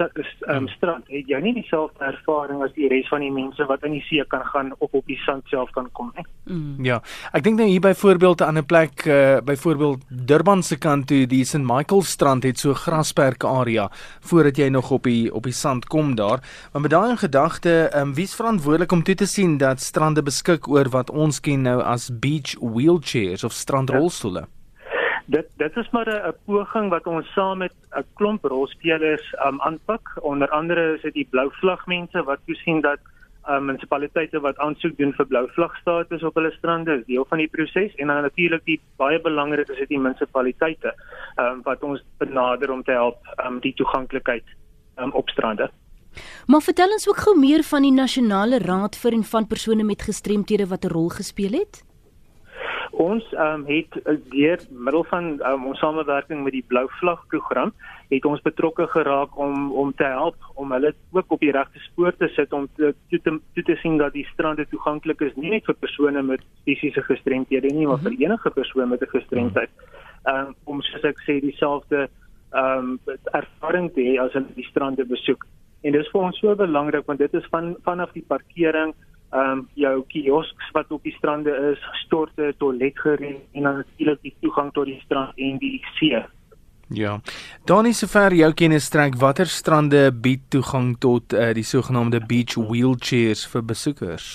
um, 0.48 0.68
strand, 0.72 1.04
het 1.12 1.28
jy 1.28 1.40
nie 1.44 1.52
dieselfde 1.58 2.06
ervaring 2.08 2.62
as 2.64 2.72
die 2.76 2.88
res 2.88 3.08
van 3.12 3.20
die 3.24 3.32
mense 3.34 3.66
wat 3.68 3.84
in 3.84 3.98
die 3.98 4.04
see 4.08 4.24
kan 4.32 4.46
gaan 4.48 4.72
of 4.78 4.96
op 4.96 5.04
die 5.10 5.18
sand 5.26 5.44
self 5.52 5.72
kan 5.76 5.90
kom 5.98 6.12
nie. 6.16 6.24
Mm. 6.48 6.84
Ja, 6.84 7.00
ek 7.36 7.44
dink 7.44 7.60
nou 7.60 7.68
hier 7.68 7.84
byvoorbeeld 7.84 8.40
'n 8.40 8.48
ander 8.48 8.64
plek, 8.64 9.04
uh, 9.06 9.40
byvoorbeeld 9.44 10.04
Durban 10.08 10.62
se 10.62 10.78
kant 10.78 11.06
toe, 11.06 11.26
die 11.26 11.44
St 11.44 11.64
Michael 11.64 12.02
strand 12.02 12.44
het 12.44 12.58
so 12.58 12.74
grasperk 12.74 13.44
area 13.44 13.90
voordat 14.20 14.56
jy 14.56 14.68
nog 14.68 14.90
op 14.90 15.04
die 15.04 15.32
op 15.34 15.44
die 15.44 15.52
sand 15.52 15.86
kom 15.86 16.14
daar. 16.14 16.40
Maar 16.72 16.82
met 16.82 16.90
daai 16.90 17.10
in 17.10 17.18
gedagte, 17.18 17.90
um, 17.96 18.14
wie's 18.14 18.34
verantwoordelik 18.34 18.92
om 18.92 19.02
toe 19.02 19.14
te 19.14 19.26
sien 19.26 19.58
dat 19.58 19.80
strande 19.80 20.22
beskik 20.22 20.68
oor 20.68 20.88
wat 20.88 21.10
ons 21.10 21.40
ken 21.40 21.62
nou 21.62 21.82
as 21.82 22.10
beach 22.12 22.56
wheelchairs 22.60 23.44
of 23.44 23.52
strandrolstoele? 23.52 24.40
Ja. 24.40 24.63
Dit 25.26 25.48
dit 25.56 25.76
is 25.76 25.90
maar 25.90 26.08
'n 26.08 26.34
poging 26.44 26.90
wat 26.90 27.06
ons 27.06 27.32
saam 27.32 27.58
met 27.58 27.72
'n 27.96 28.04
klomp 28.14 28.44
rolspelers 28.44 29.34
um, 29.46 29.60
aanpak. 29.60 30.18
Onder 30.20 30.48
andere 30.48 30.94
is 30.94 31.02
dit 31.02 31.14
die 31.14 31.28
blou 31.30 31.50
vlag 31.50 31.86
mense 31.86 32.22
wat 32.22 32.38
toesien 32.46 32.80
dat 32.80 32.98
um, 33.48 33.64
munisipaliteite 33.64 34.40
wat 34.40 34.58
aansoek 34.58 34.96
doen 34.96 35.12
vir 35.12 35.26
blou 35.26 35.44
vlag 35.56 35.76
status 35.76 36.22
op 36.22 36.34
hulle 36.34 36.50
strande 36.50 36.98
is 36.98 37.06
deel 37.06 37.24
van 37.28 37.38
die 37.38 37.48
proses 37.48 37.94
en 37.94 38.06
dan 38.06 38.22
natuurlik 38.22 38.64
die 38.64 38.80
baie 38.96 39.20
belangrik 39.20 39.68
is 39.68 39.78
dit 39.78 39.88
die 39.88 39.98
munisipaliteite 39.98 40.94
um, 41.36 41.62
wat 41.62 41.82
ons 41.82 42.04
benader 42.18 42.70
om 42.70 42.82
te 42.82 42.92
help 42.92 43.16
um, 43.46 43.60
die 43.60 43.74
toeganklikheid 43.74 44.44
um, 44.96 45.10
op 45.12 45.28
strande. 45.28 45.70
Maar 46.46 46.62
vertel 46.62 46.92
ons 46.92 47.08
ook 47.08 47.16
gou 47.26 47.38
meer 47.38 47.62
van 47.62 47.82
die 47.82 47.92
nasionale 47.92 48.58
raad 48.58 48.96
vir 48.96 49.12
en 49.12 49.24
van 49.24 49.46
persone 49.46 49.84
met 49.84 50.02
gestremthede 50.02 50.66
wat 50.66 50.84
'n 50.84 50.92
rol 50.92 51.08
gespeel 51.08 51.52
het. 51.52 51.82
Ons 52.94 53.24
um, 53.32 53.64
het 53.66 53.96
eh, 54.04 54.14
deur 54.30 54.60
middel 54.70 55.04
van 55.10 55.24
um, 55.42 55.66
ons 55.66 55.78
samewerking 55.82 56.44
met 56.44 56.54
die 56.54 56.64
Blou 56.68 56.84
Vlag 57.00 57.24
program 57.32 57.72
het 58.12 58.26
ons 58.28 58.42
betrokke 58.44 58.86
geraak 58.92 59.38
om 59.40 59.72
om 59.72 59.90
te 59.98 60.06
help 60.06 60.36
om 60.54 60.72
hulle 60.72 60.92
ook 61.10 61.32
op 61.34 61.40
die 61.40 61.50
regte 61.50 61.82
spoor 61.88 62.14
te 62.16 62.28
sit 62.36 62.52
om 62.52 62.68
te 62.76 62.92
toe 63.10 63.20
te, 63.24 63.32
toe 63.54 63.64
te 63.66 63.76
sien 63.82 63.96
dat 63.98 64.12
die 64.14 64.26
strande 64.32 64.66
toeganklik 64.70 65.24
is 65.26 65.34
nie 65.34 65.50
net 65.56 65.66
vir 65.66 65.78
persone 65.80 66.22
met 66.22 66.44
fisiese 66.68 67.02
gestremthede 67.08 67.72
nie 67.74 67.86
maar 67.86 68.02
vir 68.04 68.12
mhm. 68.12 68.22
enige 68.22 68.50
persoon 68.50 68.88
met 68.88 69.02
'n 69.02 69.14
gestremdheid. 69.16 69.70
Um, 70.24 70.54
om 70.64 70.82
soos 70.82 71.04
ek 71.04 71.18
sê 71.26 71.40
dieselfde 71.40 72.08
ehm 72.54 72.94
um, 72.94 73.18
ervaring 73.32 73.90
te 73.92 74.00
hê 74.00 74.14
as 74.22 74.32
hulle 74.32 74.54
die 74.54 74.70
strande 74.70 75.04
besoek. 75.04 75.46
En 75.82 75.92
dit 75.92 76.00
is 76.00 76.10
vir 76.12 76.20
ons 76.20 76.38
so 76.38 76.54
belangrik 76.54 77.06
want 77.06 77.18
dit 77.18 77.34
is 77.34 77.46
van 77.50 77.74
vanaf 77.82 78.12
die 78.12 78.24
parkering 78.28 78.94
ehm 79.34 79.50
um, 79.50 79.66
jou 79.74 79.96
kiosks 80.08 80.70
wat 80.72 80.90
op 80.94 81.02
die 81.02 81.14
strande 81.16 81.50
is, 81.72 81.80
storte, 82.04 82.52
toiletgereed 82.58 83.42
en 83.52 83.62
dan 83.62 83.76
natuurlik 83.82 84.22
die 84.22 84.34
toegang 84.40 84.70
tot 84.72 84.86
die 84.86 85.00
strand 85.04 85.32
en 85.36 85.58
die 85.58 85.80
see. 85.98 86.22
Ja. 86.94 87.18
Dan 87.64 87.86
is 87.86 87.98
sover 87.98 88.34
jou 88.36 88.52
kennis 88.54 88.86
strek 88.86 89.16
watter 89.18 89.50
strande 89.50 90.12
bied 90.12 90.44
toegang 90.54 90.94
tot 91.00 91.32
uh, 91.32 91.50
die 91.56 91.66
sogenaamde 91.66 92.20
beach 92.28 92.54
wheelchairs 92.54 93.46
vir 93.50 93.64
besoekers? 93.66 94.28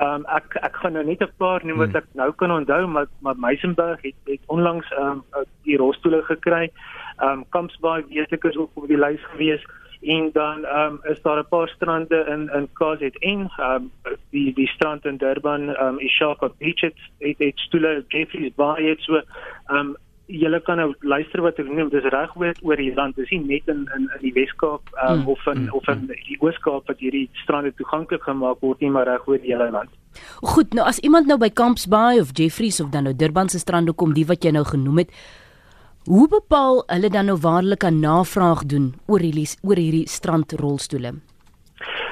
Ehm 0.00 0.22
um, 0.22 0.24
ek 0.32 0.56
ek 0.64 0.80
gaan 0.80 0.96
nou 0.96 1.04
net 1.04 1.20
'n 1.20 1.32
paar 1.36 1.60
noem 1.64 1.84
wat 1.84 1.92
hmm. 1.92 2.00
ek 2.00 2.08
nou 2.14 2.32
kan 2.32 2.50
onthou 2.56 2.86
maar 2.86 3.06
maar 3.20 3.36
Meisenberg 3.36 4.00
het 4.02 4.16
het 4.24 4.40
onlangs 4.46 4.88
ehm 4.96 5.20
um, 5.36 5.44
die 5.68 5.76
rolstoele 5.76 6.22
gekry. 6.22 6.70
Ehm 7.18 7.30
um, 7.30 7.44
Kampsbaai 7.48 8.04
weet 8.08 8.32
ek 8.32 8.44
is 8.44 8.56
ook 8.56 8.70
op 8.74 8.88
die 8.88 8.96
lys 8.96 9.20
gewees 9.36 9.66
en 10.00 10.30
dan 10.32 10.64
ehm 10.64 10.92
um, 10.92 11.00
is 11.02 11.22
daar 11.22 11.38
'n 11.38 11.48
paar 11.48 11.68
strande 11.68 12.24
in 12.28 12.50
in 12.54 12.68
KZN 12.72 13.50
ehm 13.56 13.74
um, 13.74 13.90
die 14.30 14.54
die 14.54 14.68
strand 14.68 15.04
in 15.04 15.16
Durban 15.16 15.68
ehm 15.68 15.86
um, 15.86 15.98
Ishaka 15.98 16.50
Beach 16.58 16.80
het 16.80 16.96
het, 17.18 17.38
het 17.38 17.58
stoele 17.58 18.04
Jeffreys 18.08 18.54
Bay 18.54 18.88
het 18.88 19.00
so 19.00 19.14
ehm 19.14 19.76
um, 19.76 19.96
julle 20.26 20.60
kan 20.60 20.76
nou 20.76 20.94
luister 21.00 21.42
wat 21.42 21.58
ek 21.58 21.68
noem 21.68 21.90
dis 21.92 22.06
reg 22.14 22.36
oor 22.36 22.54
oor 22.62 22.76
die 22.76 22.94
land 22.94 23.16
dis 23.16 23.30
nie 23.30 23.40
net 23.44 23.68
in 23.72 23.88
in 23.96 24.06
in 24.14 24.22
die 24.22 24.32
Weskaap 24.32 24.82
um, 25.08 25.18
mm. 25.18 25.28
of 25.28 25.46
in 25.46 25.62
mm. 25.62 25.74
of 25.74 25.88
in 25.88 26.06
die 26.06 26.38
Ooskaap 26.40 26.86
wat 26.86 26.98
hierdie 26.98 27.28
strande 27.42 27.72
toeganklik 27.74 28.22
gemaak 28.22 28.60
word 28.60 28.80
nie 28.80 28.90
maar 28.90 29.08
reg 29.10 29.26
oor 29.28 29.38
die 29.38 29.52
hele 29.52 29.70
land. 29.70 29.90
Goed 30.54 30.74
nou 30.74 30.86
as 30.86 30.98
iemand 30.98 31.26
nou 31.26 31.38
by 31.38 31.50
Camps 31.50 31.86
Bay 31.86 32.20
of 32.20 32.30
Jeffreys 32.32 32.80
of 32.80 32.90
dan 32.90 33.08
nou 33.08 33.14
Durban 33.16 33.48
se 33.48 33.58
strande 33.58 33.92
kom 33.92 34.14
die 34.14 34.26
wat 34.26 34.44
jy 34.44 34.50
nou 34.50 34.64
genoem 34.64 35.04
het 35.04 35.10
Hoe 36.10 36.26
bepaal 36.26 36.80
hulle 36.90 37.08
dan 37.14 37.28
nou 37.30 37.36
waarlik 37.38 37.84
'n 37.86 38.00
navraag 38.02 38.62
doen 38.72 38.86
oor 39.06 39.22
hierdie 39.26 39.50
oor 39.62 39.78
hierdie 39.78 40.08
strandrolstoele? 40.08 41.10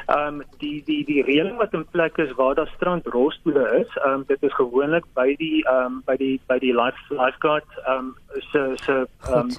Ehm 0.06 0.34
um, 0.34 0.42
die 0.58 0.82
die 0.88 1.04
die 1.04 1.22
reëling 1.22 1.56
wat 1.58 1.74
in 1.74 1.86
plek 1.96 2.18
is 2.18 2.32
waar 2.40 2.54
daar 2.54 2.70
strandrolstoele 2.76 3.64
is, 3.80 3.90
ehm 3.96 4.14
um, 4.14 4.24
dit 4.26 4.42
is 4.42 4.54
gewoonlik 4.54 5.04
by 5.14 5.34
die 5.42 5.64
ehm 5.64 5.84
um, 5.86 6.02
by 6.06 6.16
die 6.16 6.40
by 6.46 6.58
die 6.58 6.74
life 6.82 7.02
lifeguard 7.10 7.66
ehm 7.86 7.98
um, 7.98 8.14
se 8.52 8.62
se 8.84 8.94
ehm 9.32 9.38
um, 9.38 9.50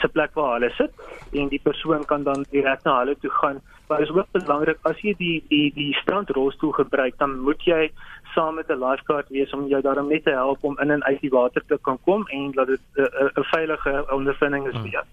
se 0.00 0.08
plek 0.08 0.34
waar 0.34 0.52
hulle 0.52 0.70
sit 0.70 0.92
en 1.32 1.48
die 1.48 1.62
persoon 1.62 2.04
kan 2.04 2.22
dan 2.22 2.46
direk 2.50 2.84
na 2.84 2.98
hulle 2.98 3.16
toe 3.20 3.30
gaan. 3.30 3.60
Maar 3.88 3.98
dit 3.98 4.08
is 4.08 4.14
ook 4.14 4.30
belangrik 4.32 4.78
as 4.82 5.00
jy 5.02 5.14
die 5.18 5.44
die 5.48 5.72
die 5.74 5.94
strandrolstoel 5.94 6.72
gebruik, 6.72 7.18
dan 7.18 7.40
moet 7.40 7.62
jy 7.66 7.90
saam 8.34 8.54
met 8.54 8.68
'n 8.70 8.78
lifeguard 8.78 9.28
wees 9.28 9.52
om 9.52 9.66
jou 9.66 9.82
daarmee 9.82 10.08
net 10.08 10.24
te 10.24 10.30
help 10.30 10.64
om 10.64 10.78
in 10.78 10.90
en 10.90 11.04
uit 11.04 11.20
die 11.20 11.30
water 11.30 11.62
te 11.66 11.78
kan 11.82 11.98
kom 12.04 12.26
en 12.28 12.52
dat 12.52 12.66
dit 12.66 12.80
'n 12.94 13.44
veilige 13.54 14.04
ondervinding 14.10 14.66
is 14.66 14.80
vir 14.80 14.90
jou. 14.90 15.04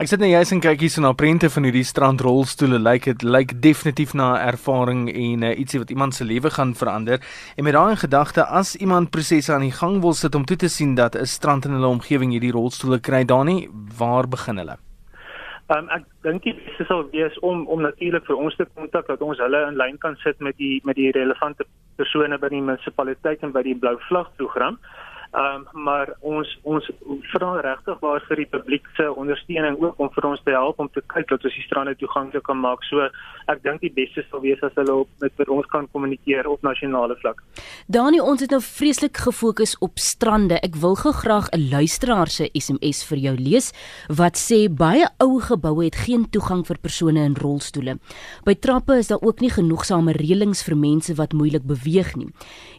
Ek 0.00 0.08
sit 0.08 0.18
net 0.18 0.30
nou 0.30 0.38
jous 0.38 0.52
en 0.54 0.60
kyk 0.60 0.80
hier 0.80 0.90
so 0.90 1.02
na 1.04 1.12
prente 1.12 1.50
van 1.52 1.66
hierdie 1.68 1.84
strandrolstoele. 1.84 2.78
Lyk 2.78 3.04
dit 3.04 3.22
lyk 3.22 3.52
definitief 3.62 4.14
na 4.14 4.32
'n 4.34 4.48
ervaring 4.48 5.02
en 5.12 5.42
uh, 5.42 5.58
ietsie 5.58 5.78
wat 5.78 5.90
iemand 5.90 6.14
se 6.14 6.24
lewe 6.24 6.50
gaan 6.50 6.74
verander. 6.74 7.20
En 7.56 7.64
met 7.64 7.72
daai 7.72 7.90
in 7.90 7.96
gedagte, 7.96 8.44
as 8.44 8.76
iemand 8.76 9.10
prosesse 9.10 9.52
aan 9.52 9.68
die 9.68 9.78
gang 9.80 10.00
wil 10.00 10.14
sit 10.14 10.34
om 10.34 10.44
toe 10.44 10.56
te 10.56 10.68
sien 10.68 10.94
dat 10.94 11.14
'n 11.14 11.26
strand 11.26 11.64
in 11.64 11.72
hulle 11.72 11.86
omgewing 11.86 12.32
hierdie 12.32 12.52
rolstoele 12.52 13.00
kry, 13.00 13.24
dan 13.24 13.46
nie, 13.46 13.68
waar 13.98 14.28
begin 14.28 14.56
hulle? 14.56 14.76
Um, 15.68 15.88
ek 15.88 16.04
dink 16.22 16.42
dit 16.42 16.56
sal 16.88 17.06
wees 17.12 17.38
om 17.38 17.66
om 17.66 17.80
natuurlik 17.80 18.24
vir 18.26 18.36
ons 18.36 18.56
te 18.56 18.66
kontak 18.74 19.06
dat 19.06 19.22
ons 19.22 19.38
hulle 19.38 19.60
in 19.68 19.76
lyn 19.76 19.98
kan 19.98 20.16
sit 20.16 20.40
met 20.40 20.56
die 20.56 20.80
met 20.84 20.96
die 20.96 21.10
relevante 21.10 21.64
persone 21.96 22.38
by 22.38 22.50
die 22.52 22.62
munisipaliteit 22.62 23.42
en 23.42 23.52
by 23.54 23.62
die 23.66 23.76
blou 23.78 23.96
vlag 24.08 24.30
program. 24.40 24.78
Ehm 25.32 25.64
um, 25.72 25.82
maar 25.84 26.10
ons 26.20 26.48
ons 26.62 26.88
vra 27.32 27.52
regtig 27.64 28.00
waar 28.00 28.20
vir 28.28 28.36
die 28.42 28.50
publiek 28.52 28.88
se 28.96 29.06
ondersteuning 29.08 29.78
ook 29.80 30.00
om 30.04 30.10
vir 30.12 30.26
ons 30.28 30.40
te 30.44 30.52
help 30.52 30.80
om 30.84 30.90
te 30.92 31.00
kyk 31.14 31.30
dat 31.30 31.44
ons 31.48 31.54
die 31.56 31.64
strande 31.64 31.94
toeganklik 31.96 32.44
kan 32.44 32.58
maak. 32.60 32.84
So 32.84 33.06
ek 33.48 33.62
dink 33.64 33.80
die 33.80 33.92
beste 33.96 34.26
sal 34.28 34.42
wees 34.44 34.60
as 34.60 34.76
hulle 34.76 34.92
op 35.04 35.08
met 35.24 35.32
met 35.40 35.48
ons 35.48 35.68
kan 35.72 35.88
kommunikeer 35.92 36.50
op 36.52 36.60
nasionale 36.68 37.16
vlak. 37.22 37.40
Dani, 37.88 38.20
ons 38.20 38.44
het 38.44 38.52
nou 38.52 38.60
vreeslik 38.60 39.22
gefokus 39.24 39.72
op 39.80 39.96
strande. 39.96 40.58
Ek 40.60 40.76
wil 40.84 40.98
gou 41.00 41.14
graag 41.16 41.48
'n 41.56 41.64
luisteraar 41.70 42.28
se 42.28 42.50
SMS 42.52 43.00
vir 43.08 43.18
jou 43.18 43.34
lees 43.36 43.72
wat 44.08 44.36
sê 44.36 44.68
baie 44.68 45.08
ou 45.18 45.40
geboue 45.40 45.84
het 45.84 45.96
geen 45.96 46.28
toegang 46.28 46.66
vir 46.66 46.76
persone 46.76 47.24
in 47.24 47.40
rolstoele. 47.40 47.96
By 48.44 48.54
trappe 48.54 48.98
is 48.98 49.08
daar 49.08 49.22
ook 49.22 49.40
nie 49.40 49.50
genoegsame 49.50 50.12
reëlings 50.12 50.62
vir 50.62 50.76
mense 50.76 51.14
wat 51.14 51.32
moeilik 51.32 51.64
beweeg 51.64 52.16
nie. 52.16 52.28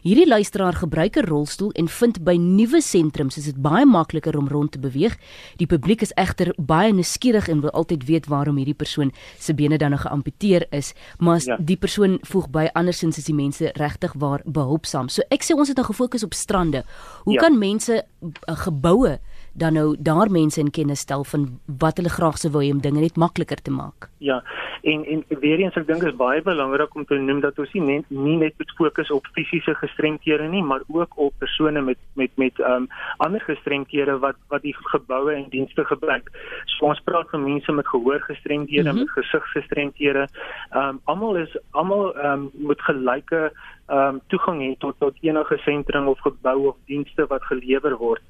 Hierdie 0.04 0.26
luisteraar 0.28 0.74
gebruik 0.76 1.16
'n 1.16 1.24
rolstoel 1.24 1.70
en 1.72 1.88
vind 1.88 2.24
by 2.24 2.34
nuwe 2.36 2.80
sentrums 2.82 3.36
is 3.38 3.44
dit 3.44 3.56
baie 3.62 3.86
makliker 3.86 4.36
om 4.36 4.48
rond 4.48 4.72
te 4.72 4.78
beweeg. 4.78 5.16
Die 5.56 5.66
publiek 5.66 6.02
is 6.02 6.12
egter 6.14 6.52
baie 6.58 6.92
nuuskierig 6.92 7.48
en 7.48 7.60
wil 7.60 7.70
altyd 7.70 8.04
weet 8.04 8.26
waarom 8.26 8.56
hierdie 8.56 8.74
persoon 8.74 9.12
se 9.38 9.54
bene 9.54 9.78
dan 9.78 9.90
nog 9.90 10.00
geamputeer 10.00 10.66
is, 10.70 10.92
maar 11.18 11.34
as 11.36 11.44
Ja. 11.44 11.56
die 11.56 11.76
persoon 11.76 12.18
voeg 12.22 12.50
by 12.50 12.68
andersins 12.74 13.16
is 13.18 13.24
die 13.24 13.34
mense 13.34 13.70
regtig 13.74 14.12
waar 14.18 14.42
behulpsaam. 14.44 15.08
So 15.08 15.22
ek 15.30 15.42
sê 15.42 15.54
ons 15.56 15.68
het 15.68 15.76
nou 15.76 15.86
gefokus 15.86 16.22
op 16.24 16.34
strande. 16.34 16.84
Hoe 17.24 17.32
Ja. 17.34 17.40
kan 17.40 17.58
mense 17.58 18.04
uh, 18.22 18.30
geboue 18.56 19.18
dan 19.54 19.72
nou 19.72 19.96
daar 19.98 20.30
mense 20.30 20.60
in 20.60 20.70
kennis 20.70 21.00
stel 21.06 21.24
van 21.24 21.46
wat 21.78 21.96
hulle 21.96 22.10
graag 22.10 22.38
sou 22.38 22.50
wou 22.52 22.62
hê 22.64 22.72
om 22.74 22.80
dinge 22.82 23.00
net 23.00 23.16
makliker 23.16 23.60
te 23.62 23.70
maak? 23.70 24.08
Ja, 24.18 24.42
en 24.82 25.04
en 25.04 25.24
weer 25.40 25.58
eens 25.62 25.76
ek 25.78 25.86
dink 25.86 26.02
is 26.02 26.16
baie 26.18 26.42
belangrik 26.42 26.94
om 26.94 27.04
te 27.06 27.18
noem 27.18 27.40
dat 27.40 27.58
ons 27.62 27.72
nie 27.76 27.84
net 27.84 28.10
nie 28.10 28.36
net 28.40 28.58
moet 28.58 28.74
fokus 28.78 29.12
op 29.14 29.28
fisiese 29.36 29.74
gestremthede 29.80 30.48
nie, 30.50 30.62
maar 30.62 30.82
ook 30.88 31.18
op 31.26 31.38
persone 31.38 31.80
met 31.80 32.00
met 32.20 32.34
met 32.36 32.60
ehm 32.60 32.84
um, 32.84 32.88
ander 33.26 33.40
gestremthede 33.46 34.18
wat 34.26 34.40
wat 34.48 34.66
die 34.66 34.74
geboue 34.76 35.32
en 35.34 35.46
dienste 35.54 35.84
gebruik. 35.84 36.30
So 36.74 36.90
ons 36.90 37.04
praat 37.06 37.30
van 37.30 37.46
mense 37.46 37.72
met 37.72 37.88
gehoorgestremthede, 37.88 38.82
mm. 38.82 38.88
-hmm. 38.88 38.98
met 38.98 39.10
gesigsgestremthede. 39.10 40.28
Ehm 40.70 40.88
um, 40.88 41.00
almal 41.04 41.36
is 41.36 41.56
almal 41.70 42.14
ehm 42.14 42.32
um, 42.32 42.50
moet 42.52 42.82
gelyke 42.90 43.52
ehm 43.86 44.14
um, 44.14 44.20
toegang 44.26 44.60
hê 44.66 44.74
tot 44.78 44.98
tot 44.98 45.16
enige 45.20 45.58
sentrum 45.58 46.08
of 46.08 46.20
gebou 46.20 46.66
of 46.66 46.76
dienste 46.86 47.26
wat 47.26 47.42
gelewer 47.42 47.96
word. 47.96 48.22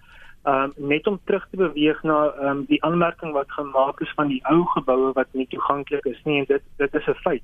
Um 0.44 0.72
net 0.76 1.06
om 1.06 1.20
terug 1.24 1.46
te 1.50 1.56
beweeg 1.56 2.02
na 2.02 2.18
um 2.50 2.64
die 2.68 2.82
aanmerking 2.84 3.32
wat 3.32 3.52
gemaak 3.52 4.00
is 4.00 4.12
van 4.16 4.28
die 4.28 4.42
ou 4.52 4.64
geboue 4.74 5.12
wat 5.16 5.28
nie 5.32 5.46
toeganklik 5.48 6.04
is 6.04 6.20
nie 6.24 6.38
en 6.42 6.48
dit 6.48 6.62
dit 6.76 6.94
is 6.94 7.06
'n 7.08 7.20
feit. 7.24 7.42